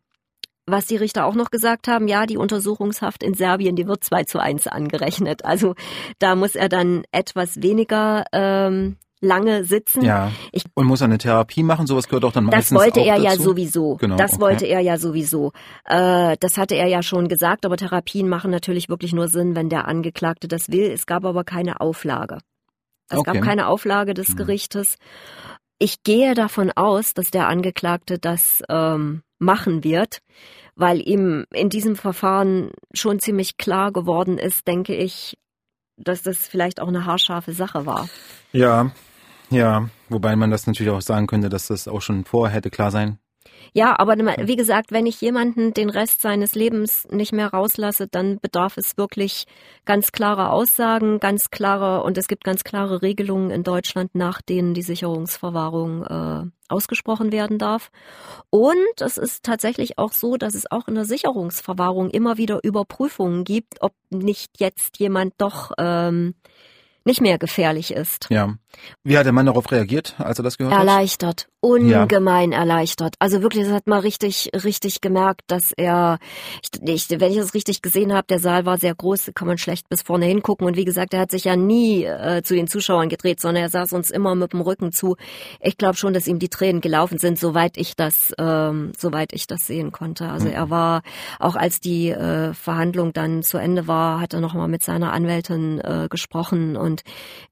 was 0.65 0.85
die 0.85 0.95
Richter 0.95 1.25
auch 1.25 1.35
noch 1.35 1.51
gesagt 1.51 1.87
haben, 1.87 2.07
ja, 2.07 2.25
die 2.25 2.37
Untersuchungshaft 2.37 3.21
in 3.21 3.33
Serbien, 3.33 3.75
die 3.75 3.87
wird 3.87 4.03
2 4.03 4.23
zu 4.23 4.39
1 4.39 4.67
angerechnet. 4.67 5.43
Also 5.43 5.75
da 6.19 6.35
muss 6.35 6.55
er 6.55 6.69
dann 6.69 7.03
etwas 7.11 7.61
weniger 7.61 8.23
ähm, 8.31 8.97
lange 9.23 9.63
sitzen. 9.63 10.03
Ja. 10.03 10.31
Ich, 10.51 10.63
und 10.75 10.85
muss 10.85 11.01
eine 11.01 11.17
Therapie 11.17 11.63
machen, 11.63 11.87
sowas 11.87 12.07
gehört 12.07 12.25
auch 12.25 12.31
dann 12.33 12.43
meistens 12.45 12.69
Das 12.69 12.77
wollte 12.85 12.99
er 12.99 13.15
dazu. 13.15 13.23
ja 13.25 13.35
sowieso. 13.37 13.95
Genau, 13.95 14.17
das 14.17 14.33
okay. 14.33 14.41
wollte 14.41 14.65
er 14.65 14.79
ja 14.81 14.97
sowieso. 14.97 15.51
Äh, 15.85 16.35
das 16.39 16.57
hatte 16.57 16.75
er 16.75 16.87
ja 16.87 17.01
schon 17.01 17.27
gesagt, 17.29 17.65
aber 17.65 17.77
Therapien 17.77 18.27
machen 18.29 18.51
natürlich 18.51 18.89
wirklich 18.89 19.13
nur 19.13 19.27
Sinn, 19.29 19.55
wenn 19.55 19.69
der 19.69 19.87
Angeklagte 19.87 20.47
das 20.47 20.69
will. 20.71 20.91
Es 20.91 21.05
gab 21.05 21.25
aber 21.25 21.43
keine 21.43 21.79
Auflage. 21.81 22.39
Es 23.09 23.17
Okay. 23.19 23.33
gab 23.33 23.41
keine 23.43 23.67
Auflage 23.67 24.13
des 24.13 24.29
Mhm. 24.29 24.35
Gerichtes. 24.37 24.97
Ich 25.79 26.03
gehe 26.03 26.33
davon 26.35 26.71
aus, 26.71 27.13
dass 27.13 27.31
der 27.31 27.47
Angeklagte 27.47 28.19
das 28.19 28.61
ähm, 28.69 29.21
machen 29.39 29.83
wird, 29.83 30.19
weil 30.75 30.99
ihm 31.07 31.45
in 31.53 31.69
diesem 31.69 31.95
Verfahren 31.95 32.71
schon 32.93 33.19
ziemlich 33.19 33.57
klar 33.57 33.91
geworden 33.91 34.37
ist, 34.37 34.67
denke 34.67 34.95
ich, 34.95 35.37
dass 35.97 36.21
das 36.23 36.47
vielleicht 36.47 36.81
auch 36.81 36.87
eine 36.87 37.05
haarscharfe 37.05 37.53
Sache 37.53 37.85
war. 37.85 38.07
Ja, 38.51 38.91
ja. 39.53 39.89
Wobei 40.09 40.35
man 40.35 40.51
das 40.51 40.67
natürlich 40.67 40.91
auch 40.91 41.01
sagen 41.01 41.27
könnte, 41.27 41.49
dass 41.49 41.67
das 41.67 41.87
auch 41.87 42.01
schon 42.01 42.25
vorher 42.25 42.55
hätte 42.55 42.69
klar 42.69 42.91
sein. 42.91 43.19
Ja, 43.75 43.97
aber 43.97 44.15
wie 44.17 44.55
gesagt, 44.55 44.91
wenn 44.91 45.05
ich 45.05 45.19
jemanden 45.21 45.73
den 45.73 45.89
Rest 45.89 46.21
seines 46.21 46.53
Lebens 46.53 47.07
nicht 47.09 47.33
mehr 47.33 47.47
rauslasse, 47.47 48.07
dann 48.07 48.39
bedarf 48.39 48.77
es 48.77 48.97
wirklich 48.97 49.45
ganz 49.85 50.11
klare 50.11 50.49
Aussagen, 50.51 51.19
ganz 51.19 51.49
klare, 51.49 52.03
und 52.03 52.17
es 52.17 52.27
gibt 52.27 52.43
ganz 52.43 52.63
klare 52.63 53.01
Regelungen 53.01 53.49
in 53.49 53.63
Deutschland, 53.63 54.13
nach 54.13 54.41
denen 54.41 54.75
die 54.75 54.83
Sicherungsverwahrung 54.83 56.03
äh, 56.03 56.43
ausgesprochen 56.69 57.31
werden 57.31 57.57
darf. 57.57 57.89
Und 58.51 58.75
es 59.01 59.17
ist 59.17 59.43
tatsächlich 59.43 59.97
auch 59.97 60.11
so, 60.11 60.37
dass 60.37 60.53
es 60.53 60.69
auch 60.69 60.87
in 60.87 60.95
der 60.95 61.05
Sicherungsverwahrung 61.05 62.11
immer 62.11 62.37
wieder 62.37 62.59
Überprüfungen 62.63 63.43
gibt, 63.43 63.81
ob 63.81 63.93
nicht 64.11 64.59
jetzt 64.59 64.99
jemand 64.99 65.33
doch 65.39 65.71
ähm, 65.79 66.35
nicht 67.05 67.21
mehr 67.21 67.37
gefährlich 67.37 67.93
ist. 67.93 68.27
Ja. 68.29 68.53
Wie 69.03 69.17
hat 69.17 69.25
der 69.25 69.33
Mann 69.33 69.45
darauf 69.45 69.71
reagiert, 69.71 70.15
als 70.17 70.39
er 70.39 70.43
das 70.43 70.57
gehört 70.57 70.73
hat? 70.73 70.79
Erleichtert, 70.79 71.47
ungemein 71.59 72.53
erleichtert. 72.53 73.13
Also 73.19 73.43
wirklich, 73.43 73.65
das 73.65 73.73
hat 73.73 73.85
man 73.87 73.99
richtig, 73.99 74.49
richtig 74.63 74.99
gemerkt, 74.99 75.41
dass 75.47 75.73
er, 75.77 76.17
ich, 76.63 76.81
ich, 76.81 77.19
wenn 77.19 77.31
ich 77.31 77.37
das 77.37 77.53
richtig 77.53 77.83
gesehen 77.83 78.13
habe, 78.13 78.25
der 78.27 78.39
Saal 78.39 78.65
war 78.65 78.79
sehr 78.79 78.95
groß, 78.95 79.31
kann 79.35 79.47
man 79.47 79.59
schlecht 79.59 79.89
bis 79.89 80.01
vorne 80.01 80.25
hingucken. 80.25 80.65
Und 80.65 80.75
wie 80.75 80.85
gesagt, 80.85 81.13
er 81.13 81.19
hat 81.19 81.29
sich 81.29 81.43
ja 81.43 81.55
nie 81.55 82.03
äh, 82.03 82.41
zu 82.41 82.55
den 82.55 82.67
Zuschauern 82.67 83.09
gedreht, 83.09 83.39
sondern 83.39 83.63
er 83.63 83.69
saß 83.69 83.93
uns 83.93 84.09
immer 84.09 84.33
mit 84.33 84.53
dem 84.53 84.61
Rücken 84.61 84.91
zu. 84.91 85.15
Ich 85.61 85.77
glaube 85.77 85.95
schon, 85.95 86.13
dass 86.13 86.27
ihm 86.27 86.39
die 86.39 86.49
Tränen 86.49 86.81
gelaufen 86.81 87.19
sind, 87.19 87.37
soweit 87.37 87.77
ich 87.77 87.95
das, 87.95 88.33
ähm, 88.39 88.91
soweit 88.97 89.33
ich 89.33 89.45
das 89.45 89.67
sehen 89.67 89.91
konnte. 89.91 90.29
Also 90.29 90.47
Mhm. 90.47 90.53
er 90.53 90.69
war, 90.71 91.01
auch 91.39 91.55
als 91.55 91.79
die 91.79 92.09
äh, 92.09 92.53
Verhandlung 92.55 93.13
dann 93.13 93.43
zu 93.43 93.59
Ende 93.59 93.87
war, 93.87 94.19
hat 94.19 94.33
er 94.33 94.39
nochmal 94.41 94.67
mit 94.67 94.81
seiner 94.83 95.13
Anwältin 95.13 95.79
äh, 95.79 96.07
gesprochen 96.09 96.75
und 96.75 96.92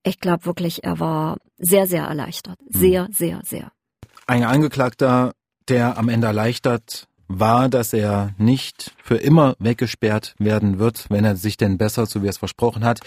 ich 0.04 0.20
glaube 0.20 0.46
wirklich, 0.46 0.84
er 0.84 1.00
war 1.00 1.38
sehr, 1.58 1.88
sehr 1.88 2.06
erleichtert. 2.06 2.58
Sehr, 2.70 3.08
sehr, 3.12 3.42
sehr. 3.44 3.72
Ein 4.28 4.44
Angeklagter, 4.44 5.34
der 5.68 5.98
am 5.98 6.10
Ende 6.10 6.28
erleichtert 6.28 7.08
war, 7.28 7.70
dass 7.70 7.94
er 7.94 8.34
nicht 8.38 8.94
für 9.02 9.16
immer 9.16 9.56
weggesperrt 9.60 10.36
werden 10.38 10.80
wird, 10.80 11.06
wenn 11.10 11.26
er 11.26 11.36
sich 11.36 11.58
denn 11.58 11.78
bessert, 11.78 12.10
so 12.10 12.22
wie 12.22 12.28
er 12.28 12.32
es 12.32 12.38
versprochen 12.38 12.84
hat. 12.84 13.00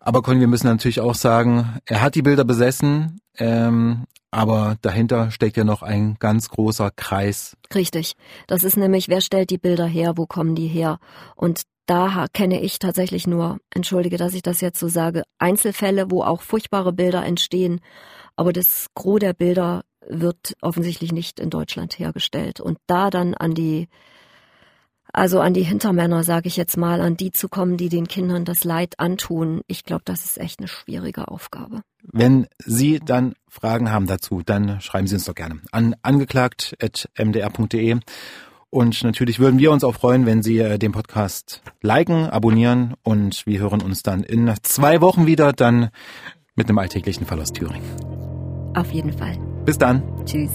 Aber 0.00 0.22
Conny, 0.22 0.40
wir 0.40 0.48
müssen 0.48 0.66
natürlich 0.66 1.00
auch 1.00 1.14
sagen, 1.14 1.78
er 1.84 2.00
hat 2.00 2.14
die 2.14 2.22
Bilder 2.22 2.44
besessen, 2.44 3.20
ähm, 3.36 4.04
aber 4.30 4.76
dahinter 4.82 5.30
steckt 5.30 5.56
ja 5.56 5.64
noch 5.64 5.82
ein 5.82 6.16
ganz 6.18 6.48
großer 6.48 6.90
Kreis. 6.94 7.56
Richtig. 7.74 8.14
Das 8.46 8.62
ist 8.62 8.76
nämlich, 8.76 9.08
wer 9.08 9.20
stellt 9.20 9.50
die 9.50 9.58
Bilder 9.58 9.86
her, 9.86 10.14
wo 10.16 10.26
kommen 10.26 10.54
die 10.54 10.68
her? 10.68 10.98
Und 11.34 11.62
da 11.88 12.26
kenne 12.32 12.60
ich 12.60 12.78
tatsächlich 12.78 13.26
nur, 13.26 13.58
entschuldige, 13.74 14.18
dass 14.18 14.34
ich 14.34 14.42
das 14.42 14.60
jetzt 14.60 14.78
so 14.78 14.88
sage, 14.88 15.22
Einzelfälle, 15.38 16.10
wo 16.10 16.22
auch 16.22 16.42
furchtbare 16.42 16.92
Bilder 16.92 17.24
entstehen. 17.24 17.80
Aber 18.36 18.52
das 18.52 18.88
Gros 18.94 19.20
der 19.20 19.32
Bilder 19.32 19.84
wird 20.06 20.54
offensichtlich 20.60 21.12
nicht 21.12 21.40
in 21.40 21.48
Deutschland 21.48 21.98
hergestellt. 21.98 22.60
Und 22.60 22.78
da 22.86 23.08
dann 23.08 23.32
an 23.34 23.54
die, 23.54 23.88
also 25.14 25.40
an 25.40 25.54
die 25.54 25.62
Hintermänner, 25.62 26.24
sage 26.24 26.48
ich 26.48 26.58
jetzt 26.58 26.76
mal, 26.76 27.00
an 27.00 27.16
die 27.16 27.30
zu 27.30 27.48
kommen, 27.48 27.78
die 27.78 27.88
den 27.88 28.06
Kindern 28.06 28.44
das 28.44 28.64
Leid 28.64 28.94
antun, 28.98 29.62
ich 29.66 29.84
glaube, 29.84 30.02
das 30.04 30.26
ist 30.26 30.38
echt 30.38 30.60
eine 30.60 30.68
schwierige 30.68 31.28
Aufgabe. 31.28 31.80
Wenn 32.02 32.48
Sie 32.58 33.00
dann 33.00 33.34
Fragen 33.48 33.90
haben 33.90 34.06
dazu, 34.06 34.42
dann 34.44 34.82
schreiben 34.82 35.06
Sie 35.06 35.14
uns 35.14 35.24
doch 35.24 35.34
gerne 35.34 35.60
an 35.72 35.96
angeklagt.mdr.de. 36.02 38.00
Und 38.70 39.02
natürlich 39.02 39.38
würden 39.38 39.58
wir 39.58 39.72
uns 39.72 39.82
auch 39.82 39.94
freuen, 39.94 40.26
wenn 40.26 40.42
Sie 40.42 40.58
äh, 40.58 40.78
den 40.78 40.92
Podcast 40.92 41.62
liken, 41.80 42.26
abonnieren 42.26 42.94
und 43.02 43.46
wir 43.46 43.60
hören 43.60 43.80
uns 43.80 44.02
dann 44.02 44.22
in 44.22 44.52
zwei 44.62 45.00
Wochen 45.00 45.26
wieder, 45.26 45.52
dann 45.52 45.88
mit 46.54 46.68
einem 46.68 46.78
alltäglichen 46.78 47.26
Fall 47.26 47.40
aus 47.40 47.52
Thüringen. 47.52 47.88
Auf 48.74 48.92
jeden 48.92 49.12
Fall. 49.12 49.38
Bis 49.64 49.78
dann. 49.78 50.02
Tschüss. 50.26 50.50